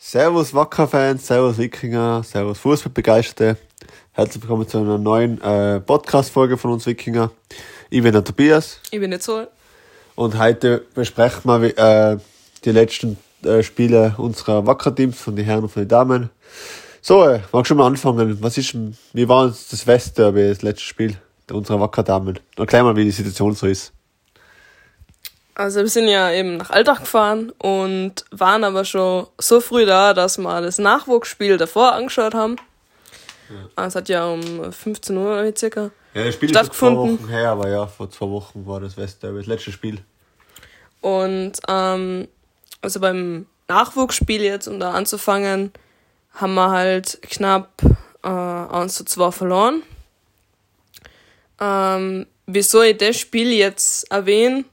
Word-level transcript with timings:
Servus 0.00 0.54
Wacker-Fans, 0.54 1.26
Servus 1.26 1.58
Wikinger, 1.58 2.22
Servus 2.22 2.58
Fußballbegeisterte. 2.60 3.56
Herzlich 4.12 4.40
willkommen 4.42 4.68
zu 4.68 4.78
einer 4.78 4.96
neuen 4.96 5.40
äh, 5.42 5.80
Podcast-Folge 5.80 6.56
von 6.56 6.70
uns 6.72 6.86
Wikinger. 6.86 7.32
Ich 7.90 8.00
bin 8.00 8.12
der 8.12 8.22
Tobias 8.22 8.78
Ich 8.92 9.00
bin 9.00 9.10
nicht 9.10 9.24
so. 9.24 9.46
und 10.14 10.38
heute 10.38 10.84
besprechen 10.94 11.50
wir 11.62 11.76
äh, 11.76 12.16
die 12.64 12.70
letzten 12.70 13.18
äh, 13.44 13.62
Spiele 13.64 14.14
unserer 14.18 14.64
Wacker-Teams, 14.66 15.18
von 15.20 15.34
den 15.34 15.44
Herren 15.44 15.64
und 15.64 15.70
von 15.70 15.82
den 15.82 15.88
Damen. 15.88 16.30
So, 17.02 17.24
äh, 17.26 17.40
magst 17.52 17.70
du 17.72 17.74
mal 17.74 17.86
anfangen? 17.88 18.38
Was 18.40 18.56
ist, 18.56 18.74
denn- 18.74 18.96
wie 19.14 19.28
war 19.28 19.46
uns 19.46 19.68
das 19.68 19.84
Westderby, 19.86 20.48
das 20.48 20.62
letzte 20.62 20.84
Spiel 20.84 21.16
unserer 21.50 21.80
Wacker-Damen? 21.80 22.38
Erklär 22.56 22.84
mal, 22.84 22.94
wie 22.94 23.04
die 23.04 23.10
Situation 23.10 23.52
so 23.56 23.66
ist. 23.66 23.92
Also 25.58 25.80
wir 25.80 25.88
sind 25.88 26.06
ja 26.06 26.30
eben 26.30 26.58
nach 26.58 26.70
Alltag 26.70 27.00
gefahren 27.00 27.50
und 27.58 28.24
waren 28.30 28.62
aber 28.62 28.84
schon 28.84 29.26
so 29.38 29.60
früh 29.60 29.86
da, 29.86 30.14
dass 30.14 30.38
wir 30.38 30.60
das 30.60 30.78
Nachwuchsspiel 30.78 31.56
davor 31.56 31.94
angeschaut 31.94 32.32
haben. 32.32 32.54
Also 33.74 33.88
Es 33.88 33.94
hat 33.96 34.08
ja 34.08 34.26
um 34.26 34.72
15 34.72 35.16
Uhr 35.16 35.52
circa. 35.56 35.90
Ja, 36.14 36.24
das 36.26 36.34
Spiel 36.36 36.50
ist 36.50 36.54
vor 36.54 36.62
zwei 36.62 36.66
Stattgefunden. 36.66 37.18
Wochen 37.18 37.28
her, 37.28 37.50
aber 37.50 37.68
ja, 37.70 37.88
vor 37.88 38.08
zwei 38.08 38.28
Wochen 38.28 38.68
war 38.68 38.78
das 38.78 38.96
Westderby, 38.96 39.38
das 39.38 39.46
letzte 39.46 39.72
Spiel. 39.72 39.98
Und 41.00 41.54
ähm, 41.66 42.28
also 42.80 43.00
beim 43.00 43.46
Nachwuchsspiel 43.66 44.42
jetzt, 44.42 44.68
um 44.68 44.78
da 44.78 44.92
anzufangen, 44.92 45.72
haben 46.34 46.54
wir 46.54 46.70
halt 46.70 47.18
knapp 47.22 47.82
äh, 48.22 48.28
1 48.28 48.94
zu 48.94 49.04
2 49.04 49.32
verloren. 49.32 49.82
Ähm, 51.60 52.26
wieso 52.46 52.80
ich 52.82 52.96
das 52.96 53.18
Spiel 53.18 53.52
jetzt 53.52 54.08
erwähne, 54.12 54.64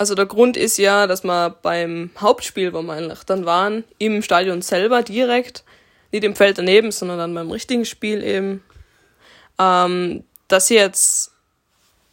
also 0.00 0.14
der 0.14 0.24
Grund 0.24 0.56
ist 0.56 0.78
ja, 0.78 1.06
dass 1.06 1.24
wir 1.24 1.50
beim 1.60 2.08
Hauptspiel, 2.18 2.72
wo 2.72 2.80
wir 2.80 2.94
eigentlich 2.94 3.22
dann 3.24 3.44
waren, 3.44 3.84
im 3.98 4.22
Stadion 4.22 4.62
selber 4.62 5.02
direkt, 5.02 5.62
nicht 6.10 6.24
im 6.24 6.34
Feld 6.34 6.56
daneben, 6.56 6.90
sondern 6.90 7.18
dann 7.18 7.34
beim 7.34 7.50
richtigen 7.50 7.84
Spiel 7.84 8.22
eben, 8.24 8.64
ähm, 9.58 10.24
dass 10.48 10.68
sie 10.68 10.76
jetzt 10.76 11.32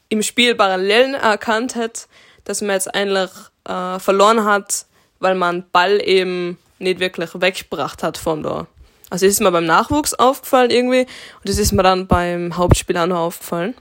im 0.09 0.22
Spiel 0.22 0.53
Parallelen 0.53 1.14
erkannt 1.14 1.78
hat, 1.78 2.09
dass 2.44 2.59
man 2.59 2.72
jetzt 2.72 2.94
eigentlich 2.94 3.31
äh, 3.64 4.00
verloren 4.00 4.44
hat, 4.44 4.86
weil 5.20 5.36
man 5.36 5.64
Ball 5.72 6.06
eben 6.06 6.58
nicht 6.80 7.00
wirklich 7.00 7.30
weggebracht 7.36 8.04
hat 8.04 8.17
vom 8.17 8.44
Tor. 8.44 8.67
Also 9.09 9.26
ist 9.26 9.39
mir 9.39 9.50
beim 9.50 9.66
Nachwuchs 9.66 10.14
aufgefallen 10.14 10.72
irgendwie 10.72 11.04
und 11.04 11.45
das 11.45 11.58
ist 11.58 11.72
mir 11.72 11.83
dann 11.83 12.06
beim 12.06 12.58
Hauptspiel 12.58 12.98
auch 12.98 13.08
noch 13.08 13.20
aufgefallen. 13.20 13.76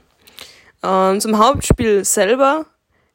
Ähm, 0.81 1.19
zum 1.19 1.37
Hauptspiel 1.37 2.05
selber, 2.05 2.67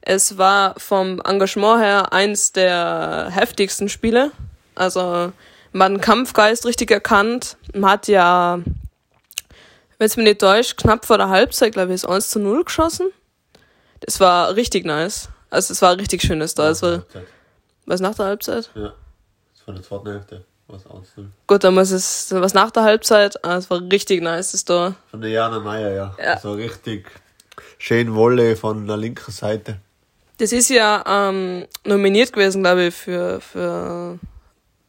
es 0.02 0.36
war 0.38 0.74
vom 0.78 1.20
Engagement 1.24 1.80
her 1.82 2.12
eins 2.12 2.52
der 2.52 3.28
heftigsten 3.30 3.88
Spiele. 3.88 4.30
Also 4.74 5.32
man 5.72 5.92
hat 5.94 5.98
den 5.98 6.00
Kampfgeist 6.00 6.66
richtig 6.66 6.90
erkannt. 6.90 7.56
Man 7.74 7.90
hat 7.92 8.08
ja, 8.08 8.60
wenn 9.98 10.06
es 10.06 10.16
mir 10.16 10.24
nicht 10.24 10.40
täuscht, 10.40 10.76
knapp 10.76 11.04
vor 11.04 11.18
der 11.18 11.28
Halbzeit, 11.28 11.72
glaube 11.72 11.88
ich, 11.90 11.96
ist 11.96 12.04
1 12.06 12.30
zu 12.30 12.38
0 12.40 12.64
geschossen. 12.64 13.08
Das 14.00 14.20
war 14.20 14.54
richtig 14.56 14.84
nice. 14.84 15.28
Also 15.50 15.72
es 15.72 15.82
war 15.82 15.96
richtig 15.96 16.22
schönes 16.22 16.54
da. 16.54 16.64
Also, 16.64 17.02
was 17.86 18.00
nach 18.00 18.14
der 18.14 18.26
Halbzeit? 18.26 18.70
Ja, 18.74 18.92
das 19.54 19.66
war 19.66 19.74
der 19.74 19.82
zweiten 19.82 20.08
Hälfte. 20.10 20.44
Was. 20.68 20.82
Gut, 21.46 21.64
dann 21.64 21.74
muss 21.74 21.90
es 21.90 22.32
was 22.32 22.54
nach 22.54 22.70
der 22.70 22.84
Halbzeit. 22.84 23.44
Ah, 23.44 23.56
Es 23.56 23.68
war 23.68 23.80
richtig 23.90 24.22
nice 24.22 24.52
das 24.52 24.64
da. 24.64 24.94
Von 25.10 25.20
der 25.20 25.30
Jana 25.30 25.60
Meier, 25.60 25.92
ja. 25.92 26.16
Ja. 26.22 26.38
So 26.38 26.52
richtig 26.52 27.10
schön 27.78 28.14
Wolle 28.14 28.56
von 28.56 28.86
der 28.86 28.96
linken 28.96 29.30
Seite. 29.30 29.78
Das 30.42 30.50
ist 30.50 30.70
ja 30.70 31.04
ähm, 31.06 31.68
nominiert 31.84 32.32
gewesen, 32.32 32.64
glaube 32.64 32.86
ich, 32.86 32.94
für, 32.96 33.40
für 33.40 34.18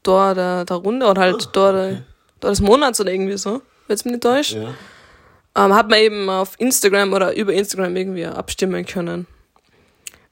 Tor 0.01 0.33
der, 0.33 0.65
der 0.65 0.77
Runde 0.77 1.05
oder 1.05 1.21
halt 1.21 1.53
Tor, 1.53 1.73
der, 1.73 2.03
Tor 2.39 2.49
des 2.49 2.59
Monats 2.59 2.99
oder 2.99 3.11
irgendwie 3.11 3.37
so, 3.37 3.61
wenn 3.85 3.93
es 3.93 4.03
mich 4.03 4.13
nicht 4.13 4.23
täuscht. 4.23 4.53
Ja. 4.53 4.73
Ähm, 5.55 5.75
hat 5.75 5.91
man 5.91 5.99
eben 5.99 6.27
auf 6.27 6.59
Instagram 6.59 7.13
oder 7.13 7.35
über 7.35 7.53
Instagram 7.53 7.95
irgendwie 7.95 8.25
abstimmen 8.25 8.83
können. 8.83 9.27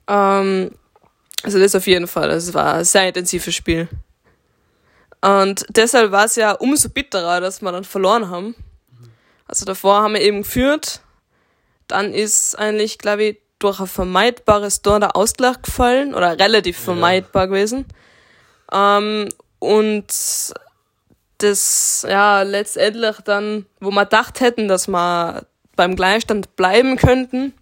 Ähm, 0.07 0.71
also 1.43 1.59
das 1.59 1.75
auf 1.75 1.85
jeden 1.85 2.07
Fall. 2.07 2.29
Das 2.29 2.51
war 2.55 2.73
ein 2.77 2.83
sehr 2.83 3.09
intensives 3.09 3.53
Spiel. 3.53 3.89
Und 5.21 5.67
deshalb 5.69 6.11
war 6.11 6.25
es 6.25 6.35
ja 6.35 6.53
umso 6.53 6.89
bitterer, 6.89 7.41
dass 7.41 7.61
wir 7.61 7.71
dann 7.71 7.83
verloren 7.83 8.31
haben. 8.31 8.55
Also 9.45 9.65
davor 9.65 10.01
haben 10.01 10.15
wir 10.15 10.21
eben 10.21 10.41
geführt. 10.41 11.01
Dann 11.87 12.11
ist 12.11 12.57
eigentlich, 12.57 12.97
glaube 12.97 13.23
ich, 13.25 13.40
durch 13.63 13.79
ein 13.79 13.87
vermeidbares 13.87 14.81
Tor 14.81 14.99
der 14.99 15.15
Ausgleich 15.15 15.61
gefallen 15.61 16.13
oder 16.13 16.39
relativ 16.39 16.77
vermeidbar 16.77 17.47
gewesen. 17.47 17.85
Ähm, 18.71 19.29
und 19.59 20.05
das, 21.37 22.05
ja, 22.07 22.41
letztendlich 22.41 23.17
dann, 23.25 23.65
wo 23.79 23.91
wir 23.91 24.05
gedacht 24.05 24.39
hätten, 24.39 24.67
dass 24.67 24.87
wir 24.87 25.45
beim 25.75 25.95
Gleichstand 25.95 26.55
bleiben 26.55 26.97
könnten, 26.97 27.53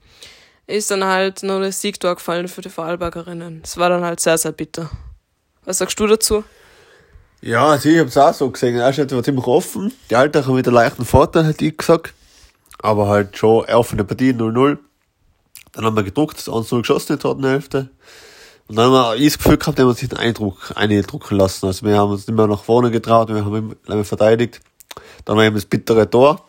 ist 0.67 0.91
dann 0.91 1.03
halt 1.03 1.43
nur 1.43 1.61
das 1.61 1.81
Siegtor 1.81 2.15
gefallen 2.15 2.47
für 2.47 2.61
die 2.61 2.69
Vorarlbergerinnen. 2.69 3.61
Das 3.61 3.77
war 3.77 3.89
dann 3.89 4.03
halt 4.03 4.19
sehr, 4.19 4.37
sehr 4.37 4.51
bitter. 4.51 4.89
Was 5.65 5.79
sagst 5.79 5.99
du 5.99 6.07
dazu? 6.07 6.43
Ja, 7.41 7.67
also 7.67 7.89
ich 7.89 7.99
hab's 7.99 8.17
auch 8.17 8.33
so 8.33 8.49
gesehen. 8.49 8.75
Erst 8.75 9.11
war 9.11 9.23
ziemlich 9.23 9.47
offen. 9.47 9.93
Die 10.09 10.15
Alter 10.15 10.45
haben 10.45 10.55
mit 10.55 10.67
einem 10.67 10.75
leichten 10.75 11.05
Vorteil, 11.05 11.45
hätte 11.45 11.65
ich 11.65 11.77
gesagt. 11.77 12.13
Aber 12.81 13.07
halt 13.07 13.37
schon 13.37 13.65
offene 13.65 14.03
Partie 14.03 14.31
0-0. 14.31 14.77
Dann 15.71 15.85
haben 15.85 15.95
wir 15.95 16.03
gedruckt, 16.03 16.37
das 16.37 16.47
1-0 16.47 16.79
geschossen 16.79 17.13
in 17.13 17.19
der 17.19 17.21
zweiten 17.21 17.45
Hälfte. 17.45 17.89
Und 18.67 18.75
dann 18.75 18.91
haben 18.91 19.19
wir 19.19 19.25
das 19.25 19.37
Gefühl 19.37 19.57
gehabt, 19.57 19.79
dass 19.79 19.85
wir 19.85 19.93
sich 19.93 20.09
den 20.09 20.19
Eindruck 20.19 20.73
eindrucken 20.75 21.37
lassen. 21.37 21.65
Also 21.65 21.85
wir 21.85 21.97
haben 21.97 22.11
uns 22.11 22.27
nicht 22.27 22.35
mehr 22.35 22.47
nach 22.47 22.63
vorne 22.63 22.91
getraut, 22.91 23.29
wir 23.29 23.43
haben 23.43 23.75
lange 23.85 24.03
verteidigt. 24.03 24.61
Dann 25.25 25.37
war 25.37 25.43
eben 25.43 25.55
das 25.55 25.65
bittere 25.65 26.09
Tor. 26.09 26.45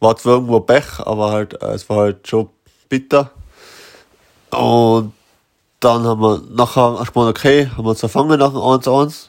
War 0.00 0.16
zwar 0.16 0.34
irgendwo 0.34 0.60
Pech, 0.60 0.98
aber 0.98 1.30
halt, 1.30 1.62
äh, 1.62 1.72
es 1.72 1.88
war 1.88 1.98
halt 1.98 2.26
schon 2.26 2.48
bitter. 2.88 3.30
Und 4.50 5.12
dann 5.80 6.04
haben 6.04 6.20
wir 6.20 6.42
nachher 6.50 6.96
erst 6.98 7.12
gemeint, 7.12 7.30
okay, 7.30 7.68
haben 7.68 7.84
wir 7.84 7.90
uns 7.90 8.02
erfangen 8.02 8.38
nach 8.38 8.50
dem 8.50 8.58
1-1. 8.58 9.28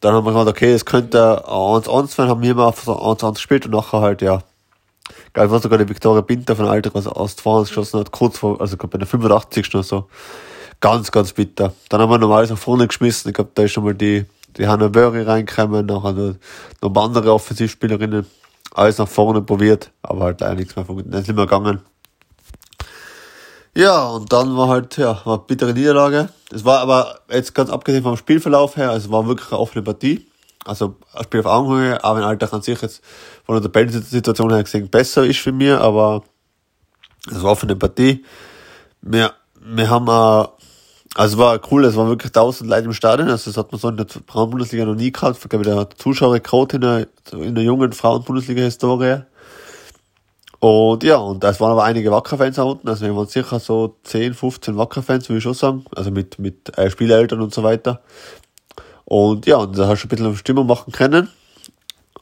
Dann 0.00 0.14
haben 0.14 0.24
wir 0.24 0.32
gemeint, 0.32 0.48
okay, 0.48 0.72
es 0.72 0.84
könnte 0.84 1.44
ein 1.46 1.52
1-1 1.52 2.18
werden, 2.18 2.30
haben 2.30 2.42
wir 2.42 2.50
immer 2.50 2.66
auf 2.66 2.82
so 2.82 2.92
1-1 2.92 3.34
gespielt 3.34 3.66
und 3.66 3.72
nachher 3.72 4.00
halt, 4.00 4.22
ja. 4.22 4.40
Geil, 5.32 5.50
war 5.50 5.60
sogar 5.60 5.78
die 5.78 5.88
Victoria 5.88 6.20
Binter 6.20 6.56
von 6.56 6.66
Alter, 6.66 6.90
was 6.92 7.06
aus 7.06 7.34
vorne 7.34 7.66
geschossen 7.66 8.00
hat, 8.00 8.10
kurz 8.10 8.38
vor, 8.38 8.60
also 8.60 8.76
bei 8.76 8.98
der 8.98 9.06
85. 9.06 9.74
oder 9.74 9.82
so. 9.82 10.08
Ganz, 10.80 11.12
ganz 11.12 11.32
bitter. 11.32 11.72
Dann 11.88 12.00
haben 12.00 12.10
wir 12.10 12.18
noch 12.18 12.34
alles 12.34 12.50
nach 12.50 12.58
vorne 12.58 12.86
geschmissen. 12.86 13.28
Ich 13.28 13.34
glaube, 13.34 13.50
da 13.54 13.62
ist 13.62 13.72
schon 13.72 13.84
mal 13.84 13.94
die, 13.94 14.24
die 14.56 14.66
Hannah 14.66 14.88
Böri 14.88 15.22
reingekommen, 15.22 15.86
nachher 15.86 16.12
noch, 16.12 16.34
noch 16.80 16.88
ein 16.88 16.92
paar 16.92 17.04
andere 17.04 17.32
Offensivspielerinnen. 17.32 18.26
Alles 18.72 18.98
nach 18.98 19.08
vorne 19.08 19.42
probiert, 19.42 19.90
aber 20.02 20.24
halt 20.24 20.40
leider 20.40 20.54
nichts 20.54 20.76
mehr 20.76 20.84
funktioniert. 20.84 21.20
Ist 21.20 21.28
nicht 21.28 21.36
mehr 21.36 21.46
gegangen. 21.46 21.80
Ja, 23.74 24.08
und 24.08 24.32
dann 24.32 24.56
war 24.56 24.68
halt, 24.68 24.96
ja, 24.96 25.20
war 25.24 25.34
eine 25.34 25.44
bittere 25.46 25.72
Niederlage. 25.72 26.28
Es 26.52 26.64
war 26.64 26.80
aber 26.80 27.20
jetzt 27.30 27.54
ganz 27.54 27.70
abgesehen 27.70 28.02
vom 28.02 28.16
Spielverlauf 28.16 28.76
her, 28.76 28.90
also 28.90 29.06
es 29.06 29.12
war 29.12 29.26
wirklich 29.26 29.50
eine 29.52 29.60
offene 29.60 29.82
Partie. 29.82 30.26
Also 30.64 30.96
ein 31.14 31.24
Spiel 31.24 31.40
auf 31.40 31.46
Augenhöhe, 31.46 32.02
auch 32.04 32.16
wenn 32.16 32.22
Alltag 32.22 32.52
an 32.52 32.62
sich 32.62 32.80
jetzt 32.82 33.02
von 33.44 33.54
der 33.54 33.62
Tabellensituation 33.62 34.52
her 34.52 34.62
gesehen 34.62 34.88
besser 34.88 35.24
ist 35.24 35.38
für 35.38 35.52
mir, 35.52 35.80
aber 35.80 36.22
es 37.26 37.36
war 37.36 37.40
eine 37.40 37.50
offene 37.50 37.76
Partie. 37.76 38.24
Wir, 39.00 39.32
wir 39.60 39.88
haben, 39.88 40.06
äh, 40.08 40.48
also 41.14 41.34
es 41.34 41.38
war 41.38 41.58
cool, 41.70 41.84
es 41.86 41.96
waren 41.96 42.08
wirklich 42.08 42.32
tausend 42.32 42.68
Leute 42.68 42.84
im 42.84 42.92
Stadion, 42.92 43.28
also 43.28 43.50
das 43.50 43.56
hat 43.56 43.72
man 43.72 43.80
so 43.80 43.88
in 43.88 43.96
der 43.96 44.06
Frauenbundesliga 44.26 44.84
noch 44.84 44.94
nie 44.94 45.10
gehabt, 45.10 45.38
ich 45.42 45.48
glaube, 45.48 45.64
der 45.64 45.88
Zuschauerrekord 45.96 46.74
in 46.74 46.80
der, 46.82 47.06
in 47.32 47.54
der 47.54 47.64
jungen 47.64 47.92
Frauenbundesliga-Historie. 47.92 49.22
Und 50.60 51.02
ja, 51.04 51.16
und 51.16 51.42
es 51.42 51.58
waren 51.58 51.72
aber 51.72 51.84
einige 51.84 52.10
Wacker-Fans 52.10 52.56
da 52.56 52.64
unten, 52.64 52.86
also 52.86 53.06
wir 53.06 53.16
waren 53.16 53.26
sicher 53.26 53.58
so 53.58 53.96
10, 54.04 54.34
15 54.34 54.76
Wacker-Fans, 54.76 55.30
würde 55.30 55.38
ich 55.38 55.42
schon 55.42 55.54
sagen, 55.54 55.84
also 55.96 56.10
mit, 56.10 56.38
mit 56.38 56.76
äh, 56.76 56.90
Spieleltern 56.90 57.40
und 57.40 57.54
so 57.54 57.62
weiter. 57.62 58.02
Und 59.10 59.44
ja, 59.46 59.56
und 59.56 59.76
da 59.76 59.88
hast 59.88 60.04
du 60.04 60.06
ein 60.06 60.08
bisschen 60.08 60.36
Stimmung 60.36 60.68
machen 60.68 60.92
können. 60.92 61.28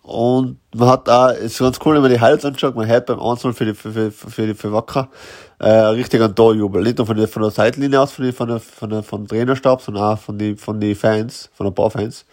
Und 0.01 0.57
man 0.75 0.89
hat 0.89 1.07
auch, 1.11 1.33
ist 1.33 1.59
ganz 1.59 1.79
cool, 1.85 1.97
wenn 1.97 2.01
man 2.01 2.11
die 2.11 2.19
Highlights 2.19 2.47
anschaut, 2.47 2.75
man 2.75 2.87
hört 2.87 3.05
beim 3.05 3.21
1 3.21 3.43
für 3.43 3.67
die, 3.67 3.75
für, 3.75 3.93
für, 3.93 4.11
für, 4.11 4.47
die, 4.47 4.55
für 4.55 4.73
Wacker, 4.73 5.11
äh, 5.59 5.69
richtig 5.69 6.23
einen 6.23 6.35
Torjubel. 6.35 6.83
Nicht 6.83 6.97
nur 6.97 7.07
von 7.07 7.15
der, 7.19 7.29
von 7.29 7.43
der 7.43 7.51
Seitenlinie 7.51 8.01
aus, 8.01 8.13
von 8.13 8.25
der, 8.25 8.33
von 8.33 8.49
der, 8.49 8.61
von 8.61 8.89
der, 8.89 9.03
vom 9.03 9.29
Trainerstab, 9.29 9.83
sondern 9.83 10.03
auch 10.03 10.19
von 10.19 10.39
die, 10.39 10.57
von 10.57 10.81
die 10.81 10.95
Fans, 10.95 11.51
von 11.53 11.67
ein 11.67 11.75
paar 11.75 11.91
Fans. 11.91 12.25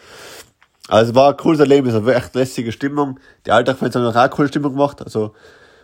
Also 0.87 1.09
es 1.09 1.15
war 1.15 1.31
ein 1.31 1.37
cooles 1.37 1.59
Erlebnis, 1.59 1.93
eine 1.93 2.13
echt 2.13 2.33
lässige 2.33 2.71
Stimmung. 2.71 3.19
Die 3.45 3.51
Alltag-Fans 3.51 3.93
haben 3.93 4.05
auch 4.05 4.15
eine 4.15 4.29
coole 4.29 4.47
Stimmung 4.47 4.71
gemacht, 4.71 5.01
also, 5.01 5.33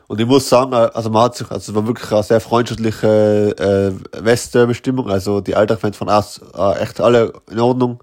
und 0.08 0.22
ich 0.22 0.28
muss 0.28 0.48
sagen, 0.48 0.74
also 0.74 1.10
man 1.10 1.24
hat 1.24 1.36
sich, 1.36 1.52
also 1.52 1.74
es 1.74 1.76
war 1.76 1.86
wirklich 1.86 2.10
eine 2.10 2.24
sehr 2.24 2.40
freundschaftliche 2.40 3.94
äh, 4.14 4.24
Westbestimmung. 4.24 5.10
Also 5.10 5.42
die 5.42 5.56
Alltag-Fans 5.56 6.00
waren 6.00 6.10
auch 6.10 6.76
äh, 6.76 6.80
echt 6.84 7.02
alle 7.02 7.34
in 7.52 7.60
Ordnung. 7.60 8.00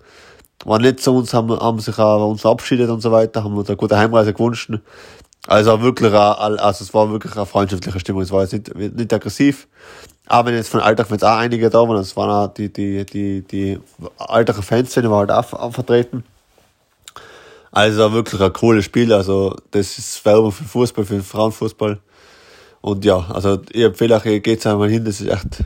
Waren 0.69 0.83
nett 0.83 1.01
zu 1.01 1.15
uns, 1.15 1.33
haben, 1.33 1.59
haben 1.59 1.81
sich 1.81 1.99
auch 1.99 2.29
uns 2.29 2.43
verabschiedet 2.43 2.91
und 2.91 3.01
so 3.01 3.11
weiter, 3.11 3.43
haben 3.43 3.57
uns 3.57 3.69
eine 3.69 3.77
gute 3.77 3.97
Heimreise 3.97 4.35
gewünscht. 4.35 4.71
Also 5.47 5.81
wirklich, 5.81 6.13
also 6.13 6.85
es 6.85 6.93
war 6.93 7.11
wirklich 7.11 7.35
eine 7.35 7.47
freundschaftliche 7.47 7.99
Stimmung. 7.99 8.21
Es 8.21 8.31
war 8.31 8.43
jetzt 8.43 8.53
nicht, 8.53 8.75
nicht 8.77 9.15
aggressiv. 9.15 9.67
Aber 10.27 10.49
wenn 10.49 10.57
jetzt 10.57 10.69
von 10.69 10.81
Alltag-Fans 10.81 11.23
auch 11.23 11.39
einige 11.39 11.71
da 11.71 11.79
waren, 11.89 11.97
es 11.97 12.15
waren 12.17 12.31
auch 12.31 12.53
die, 12.53 12.71
die, 12.71 13.07
die, 13.07 13.41
die 13.41 13.81
Alltager 14.19 14.63
Fanszene 14.63 15.11
war 15.11 15.21
halt 15.21 15.31
auch, 15.31 15.73
vertreten. 15.73 16.23
Also 17.73 18.13
wirklich 18.13 18.41
ein 18.41 18.53
cooles 18.53 18.85
Spiel. 18.85 19.11
Also 19.15 19.57
das 19.71 19.97
ist 19.97 20.23
Werbung 20.27 20.53
für 20.53 20.65
Fußball, 20.65 21.07
für 21.07 21.23
Frauenfußball. 21.23 21.99
Und 22.83 23.07
ja, 23.07 23.25
also 23.31 23.59
ich 23.71 23.83
empfehle 23.83 24.17
euch, 24.17 24.27
ihr 24.27 24.41
geht's 24.41 24.67
einmal 24.67 24.91
hin, 24.91 25.05
das 25.05 25.23
ist 25.23 25.31
echt, 25.31 25.65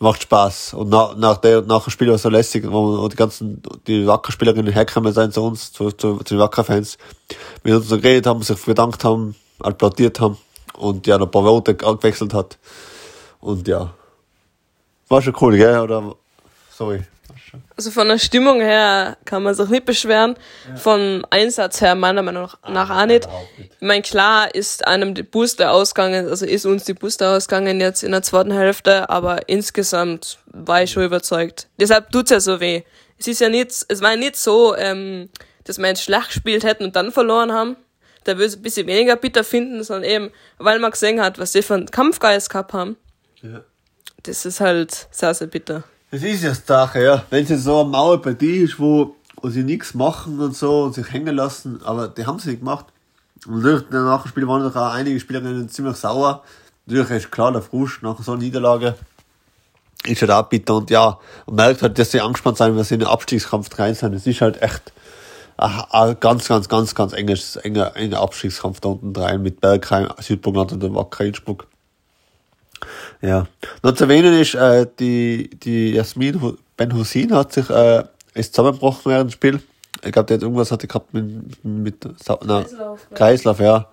macht 0.00 0.22
Spaß. 0.22 0.74
Und 0.74 0.88
nach, 0.88 1.14
nach, 1.16 1.36
der, 1.36 1.62
nach 1.62 1.84
dem 1.84 1.90
Spiel 1.90 2.08
war 2.08 2.16
es 2.16 2.22
so 2.22 2.30
lässig, 2.30 2.64
wo 2.68 3.06
die 3.06 3.16
ganzen, 3.16 3.62
die 3.86 4.06
Wackerspielerinnen 4.06 4.72
hergekommen 4.72 5.12
sind 5.12 5.34
zu 5.34 5.44
uns, 5.44 5.72
zu, 5.72 5.92
zu, 5.92 6.16
zu 6.18 6.34
den 6.34 6.38
Wackerfans, 6.38 6.98
mit 7.62 7.74
uns 7.74 7.90
noch 7.90 8.00
geredet 8.00 8.26
haben, 8.26 8.42
sich 8.42 8.58
bedankt 8.64 9.04
haben, 9.04 9.36
applaudiert 9.60 10.18
haben 10.18 10.38
und 10.78 11.06
ja, 11.06 11.16
ein 11.16 11.30
paar 11.30 11.44
Worte 11.44 11.76
angewechselt 11.86 12.34
hat. 12.34 12.58
Und 13.40 13.68
ja, 13.68 13.94
war 15.08 15.22
schon 15.22 15.36
cool, 15.40 15.56
gell? 15.56 15.80
Oder, 15.80 16.14
sorry. 16.70 17.02
Also 17.76 17.90
von 17.90 18.08
der 18.08 18.18
Stimmung 18.18 18.60
her 18.60 19.16
kann 19.24 19.42
man 19.42 19.54
sich 19.54 19.68
nicht 19.68 19.84
beschweren. 19.84 20.36
Ja. 20.68 20.76
Vom 20.76 21.24
Einsatz 21.30 21.80
her 21.80 21.94
meiner 21.94 22.22
Meinung 22.22 22.48
nach 22.68 22.90
ah, 22.90 23.02
auch 23.02 23.06
nicht. 23.06 23.28
nicht. 23.58 23.72
Ich 23.72 23.86
meine, 23.86 24.02
klar 24.02 24.54
ist 24.54 24.86
einem 24.86 25.14
die 25.14 25.22
Booster 25.22 25.72
ausgegangen, 25.72 26.28
also 26.28 26.46
ist 26.46 26.66
uns 26.66 26.84
die 26.84 26.94
Booster 26.94 27.36
ausgegangen 27.36 27.80
jetzt 27.80 28.02
in 28.02 28.12
der 28.12 28.22
zweiten 28.22 28.52
Hälfte, 28.52 29.08
aber 29.08 29.48
insgesamt 29.48 30.38
war 30.46 30.82
ich 30.82 30.90
schon 30.90 31.04
überzeugt. 31.04 31.68
Deshalb 31.78 32.10
tut's 32.10 32.30
ja 32.30 32.40
so 32.40 32.60
weh. 32.60 32.82
Es 33.18 33.26
ist 33.26 33.40
ja 33.40 33.48
nicht, 33.48 33.70
es 33.88 34.00
war 34.00 34.10
ja 34.10 34.16
nicht 34.16 34.36
so, 34.36 34.76
ähm, 34.76 35.28
dass 35.64 35.78
wir 35.78 35.88
jetzt 35.88 36.02
schlecht 36.02 36.28
gespielt 36.28 36.64
hätten 36.64 36.84
und 36.84 36.96
dann 36.96 37.12
verloren 37.12 37.52
haben. 37.52 37.76
Da 38.24 38.36
würde 38.36 38.46
es 38.46 38.56
ein 38.56 38.62
bisschen 38.62 38.86
weniger 38.86 39.16
bitter 39.16 39.44
finden, 39.44 39.82
sondern 39.82 40.10
eben, 40.10 40.30
weil 40.58 40.78
man 40.78 40.90
gesehen 40.90 41.20
hat, 41.20 41.38
was 41.38 41.52
die 41.52 41.62
für 41.62 41.74
einen 41.74 41.90
Kampfgeist 41.90 42.50
gehabt 42.50 42.72
haben. 42.72 42.96
Ja. 43.42 43.64
Das 44.22 44.44
ist 44.44 44.60
halt 44.60 45.08
sehr, 45.10 45.32
sehr 45.32 45.46
bitter. 45.46 45.84
Das 46.10 46.22
ist 46.22 46.42
ja 46.42 46.48
das 46.50 46.66
Sache, 46.66 47.04
ja. 47.04 47.24
Wenn 47.30 47.44
es 47.44 47.64
so 47.64 47.80
eine 47.80 47.88
Mauer 47.88 48.20
bei 48.20 48.34
dir 48.34 48.64
ist, 48.64 48.78
wo, 48.78 49.14
wo 49.40 49.48
sie 49.48 49.62
nichts 49.62 49.94
machen 49.94 50.40
und 50.40 50.56
so 50.56 50.82
und 50.82 50.94
sich 50.94 51.12
hängen 51.12 51.36
lassen, 51.36 51.80
aber 51.84 52.08
die 52.08 52.26
haben 52.26 52.38
sie 52.38 52.50
nicht 52.50 52.60
gemacht. 52.60 52.86
Und 53.46 53.62
durch 53.62 53.84
nach 53.90 54.22
dem 54.22 54.28
Spiel 54.28 54.46
waren 54.48 54.66
auch 54.66 54.92
einige 54.92 55.20
Spielerinnen 55.20 55.68
ziemlich 55.68 55.96
sauer. 55.96 56.42
Natürlich 56.86 57.10
ist 57.10 57.30
klar, 57.30 57.52
der 57.52 57.62
Frust 57.62 58.02
nach 58.02 58.20
so 58.22 58.32
einer 58.32 58.42
Niederlage 58.42 58.96
ist 60.06 60.22
halt 60.22 60.30
auch 60.30 60.44
bitter 60.44 60.76
und 60.76 60.90
ja, 60.90 61.18
man 61.46 61.56
merkt 61.56 61.82
halt, 61.82 61.98
dass 61.98 62.10
sie 62.10 62.20
angespannt 62.20 62.56
sein, 62.56 62.74
wenn 62.76 62.84
sie 62.84 62.94
in 62.94 63.00
den 63.00 63.08
Abstiegskampf 63.08 63.78
rein 63.78 63.94
sind. 63.94 64.14
Es 64.14 64.26
ist 64.26 64.40
halt 64.40 64.62
echt 64.62 64.92
ein 65.58 66.16
ganz, 66.20 66.48
ganz, 66.48 66.68
ganz, 66.68 66.94
ganz 66.94 67.12
enges, 67.12 67.56
enger, 67.56 67.94
enger 67.96 68.20
Abstiegskampf 68.20 68.80
da 68.80 68.90
unten 68.90 69.14
rein 69.14 69.42
mit 69.42 69.60
Bergheim, 69.60 70.08
Südburgenland 70.18 70.72
und 70.72 70.82
dem 70.82 70.94
Wacker 70.94 71.24
Innsbruck. 71.24 71.66
Ja. 73.20 73.46
Noch 73.82 73.92
zu 73.92 74.04
erwähnen 74.04 74.38
ist, 74.38 74.54
äh, 74.54 74.86
die, 74.98 75.50
die 75.50 75.92
Jasmin 75.92 76.56
Ben 76.76 76.94
Hussein 76.94 77.32
hat 77.34 77.52
sich, 77.52 77.68
äh, 77.70 78.04
ist 78.34 78.54
zusammengebrochen 78.54 79.12
während 79.12 79.30
dem 79.30 79.34
Spiel. 79.34 79.60
Ich 80.02 80.12
glaube, 80.12 80.26
der 80.26 80.36
hat 80.36 80.42
irgendwas 80.42 80.72
hatte 80.72 80.86
gehabt 80.86 81.12
mit, 81.12 81.64
mit, 81.64 82.04
na, 82.04 82.62
Kreislauf, 82.62 83.06
Kreislauf, 83.14 83.60
ja. 83.60 83.86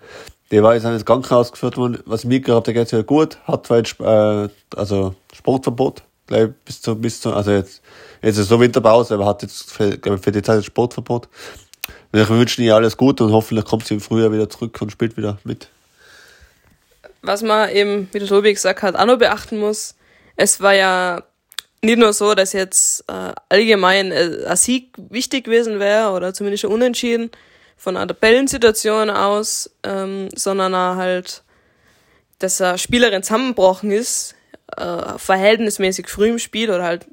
Der 0.51 0.63
war 0.63 0.74
jetzt 0.74 0.86
ins 0.86 1.04
Krankenhaus 1.04 1.51
geführt 1.51 1.75
worden. 1.75 2.00
Was 2.06 2.24
ich 2.24 2.30
mitgehabt, 2.30 2.68
der 2.68 2.74
geht 2.74 2.92
ja 2.92 3.01
gut, 3.01 3.38
hat 3.44 3.68
zwar 3.68 3.78
jetzt, 3.78 4.00
äh, 4.00 4.48
also 4.75 5.16
Sportverbot, 5.33 6.04
gleich 6.28 6.50
bis 6.63 6.81
zu, 6.81 6.95
bis 6.95 7.19
zu, 7.19 7.33
also 7.33 7.51
jetzt, 7.51 7.81
jetzt 8.22 8.38
ist 8.38 8.48
so 8.48 8.60
Winterpause, 8.60 9.16
aber 9.16 9.25
hat 9.25 9.42
jetzt 9.42 9.69
für, 9.69 10.00
für 10.22 10.31
die 10.31 10.42
Zeit 10.42 10.63
Sportverbot. 10.63 11.28
Wir 12.13 12.28
wünschen 12.30 12.63
ihr 12.63 12.75
alles 12.75 12.95
Gute 12.95 13.25
und 13.25 13.33
hoffentlich 13.33 13.66
kommt 13.66 13.86
sie 13.86 13.95
im 13.95 14.00
Frühjahr 14.00 14.31
wieder 14.31 14.50
zurück 14.50 14.81
und 14.81 14.92
spielt 14.92 15.18
wieder 15.18 15.38
mit 15.44 15.69
was 17.22 17.42
man 17.42 17.69
eben, 17.69 18.10
wie 18.12 18.19
der 18.19 18.28
Tobi 18.28 18.54
gesagt 18.54 18.81
hat, 18.81 18.96
auch 18.96 19.06
noch 19.06 19.18
beachten 19.18 19.58
muss, 19.58 19.96
es 20.36 20.62
war 20.62 20.74
ja 20.74 21.24
nicht 21.81 21.98
nur 21.98 22.14
so, 22.14 22.34
dass 22.34 22.54
jetzt 22.54 23.04
äh, 23.08 23.34
allgemein 23.50 24.12
äh, 24.12 24.46
ein 24.48 24.58
Sieg 24.58 24.94
wichtig 24.98 25.46
gewesen 25.46 25.80
wäre 25.80 26.12
oder 26.12 26.34
zumindest 26.34 26.62
schon 26.62 26.72
unentschieden 26.72 27.31
von 27.78 27.96
einer 27.96 28.08
Tabellensituation 28.08 29.10
aus, 29.10 29.69
ähm, 29.84 30.30
sondern 30.36 30.74
auch 30.74 30.96
halt, 30.96 31.44
dass 32.40 32.62
eine 32.62 32.78
Spielerin 32.78 33.24
zusammengebrochen 33.24 33.92
ist, 33.92 34.36
äh, 34.75 35.18
verhältnismäßig 35.18 36.08
früh 36.08 36.30
im 36.30 36.40
Spiel 36.40 36.69
oder 36.69 36.84
halt 36.84 37.06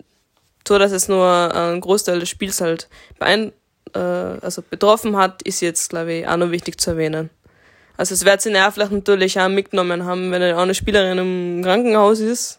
so, 0.67 0.79
dass 0.79 0.93
es 0.93 1.09
nur 1.09 1.27
einen 1.55 1.81
Großteil 1.81 2.21
des 2.21 2.31
Spiels 2.31 2.61
halt 2.61 2.89
beein 3.19 3.53
äh, 3.95 3.99
also 3.99 4.63
betroffen 4.63 5.17
hat, 5.17 5.43
ist 5.43 5.61
jetzt, 5.61 5.91
glaube 5.91 6.13
ich, 6.13 6.27
auch 6.27 6.37
noch 6.37 6.51
wichtig 6.51 6.81
zu 6.81 6.91
erwähnen. 6.91 7.31
Also 7.97 8.15
es 8.15 8.25
wird 8.25 8.43
sie 8.43 8.51
nervlich 8.51 8.91
natürlich 8.91 9.39
auch 9.39 9.49
mitgenommen 9.49 10.05
haben, 10.05 10.31
wenn 10.33 10.43
eine 10.43 10.75
Spielerin 10.75 11.19
im 11.19 11.63
Krankenhaus 11.63 12.21
ist. 12.21 12.59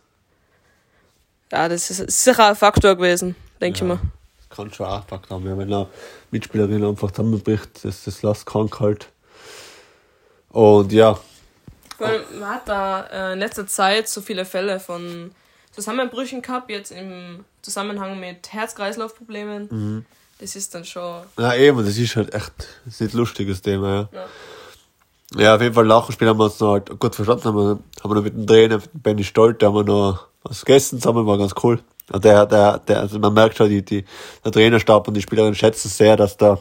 Ja, 1.51 1.67
das 1.69 1.89
ist 1.89 2.23
sicher 2.23 2.49
ein 2.49 2.55
Faktor 2.55 2.95
gewesen, 2.95 3.35
denke 3.61 3.79
ja, 3.79 3.85
ich 3.85 3.87
mal. 3.87 3.99
Kann 4.49 4.73
schon 4.73 4.85
auch 4.85 5.01
ein 5.01 5.07
Faktor 5.07 5.37
haben, 5.37 5.45
wenn 5.45 5.73
eine 5.73 5.87
Mitspielerin 6.31 6.83
einfach 6.85 7.11
zusammenbricht, 7.11 7.83
das, 7.83 8.03
das 8.05 8.23
lässt 8.23 8.45
krank 8.45 8.79
halt. 8.79 9.09
Und 10.49 10.91
ja. 10.93 11.19
Man 11.99 12.49
hat 12.49 12.67
da 12.67 13.07
äh, 13.07 13.33
in 13.33 13.39
letzter 13.39 13.67
Zeit 13.67 14.07
so 14.07 14.21
viele 14.21 14.45
Fälle 14.45 14.79
von 14.79 15.31
Zusammenbrüchen 15.71 16.41
gehabt, 16.41 16.69
jetzt 16.69 16.91
im 16.91 17.43
Zusammenhang 17.61 18.19
mit 18.19 18.51
Herz-Kreislauf-Problemen. 18.53 19.67
Mhm. 19.69 20.05
Das 20.39 20.55
ist 20.55 20.73
dann 20.73 20.85
schon. 20.85 21.23
Ja, 21.37 21.53
eben, 21.55 21.85
das 21.85 21.97
ist 21.97 22.15
halt 22.15 22.33
echt 22.33 22.53
das 22.85 22.95
ist 22.95 23.01
nicht 23.01 23.13
lustiges 23.13 23.61
Thema, 23.61 24.09
ja. 24.11 24.19
ja. 24.19 24.25
Ja, 25.37 25.55
auf 25.55 25.61
jeden 25.61 25.73
Fall 25.73 25.85
nach 25.85 26.05
dem 26.05 26.13
Spiel 26.13 26.29
haben 26.29 26.39
wir 26.39 26.45
uns 26.45 26.59
noch 26.59 26.73
halt 26.73 26.99
gut 26.99 27.13
verstanden, 27.13 27.43
haben 27.45 27.57
wir, 27.57 27.79
haben 28.01 28.11
wir 28.11 28.15
noch 28.15 28.23
mit 28.23 28.33
dem 28.33 28.47
Trainer, 28.47 28.75
mit 28.75 28.93
dem 28.93 29.01
Benny 29.01 29.23
Stolt, 29.23 29.61
da 29.61 29.67
haben 29.67 29.75
wir 29.75 29.83
noch 29.83 30.27
was 30.43 30.63
gegessen 30.63 30.99
zusammen, 30.99 31.27
war 31.27 31.37
ganz 31.37 31.53
cool. 31.61 31.81
Und 32.11 32.23
der, 32.23 32.45
der, 32.45 32.79
der, 32.79 32.99
also 33.01 33.19
man 33.19 33.33
merkt 33.33 33.57
schon, 33.57 33.69
die, 33.69 33.83
die, 33.83 34.05
der 34.43 34.51
Trainerstab 34.51 35.07
und 35.07 35.15
die 35.15 35.21
Spielerinnen 35.21 35.55
schätzen 35.55 35.89
sehr, 35.89 36.15
dass 36.15 36.37
da, 36.37 36.59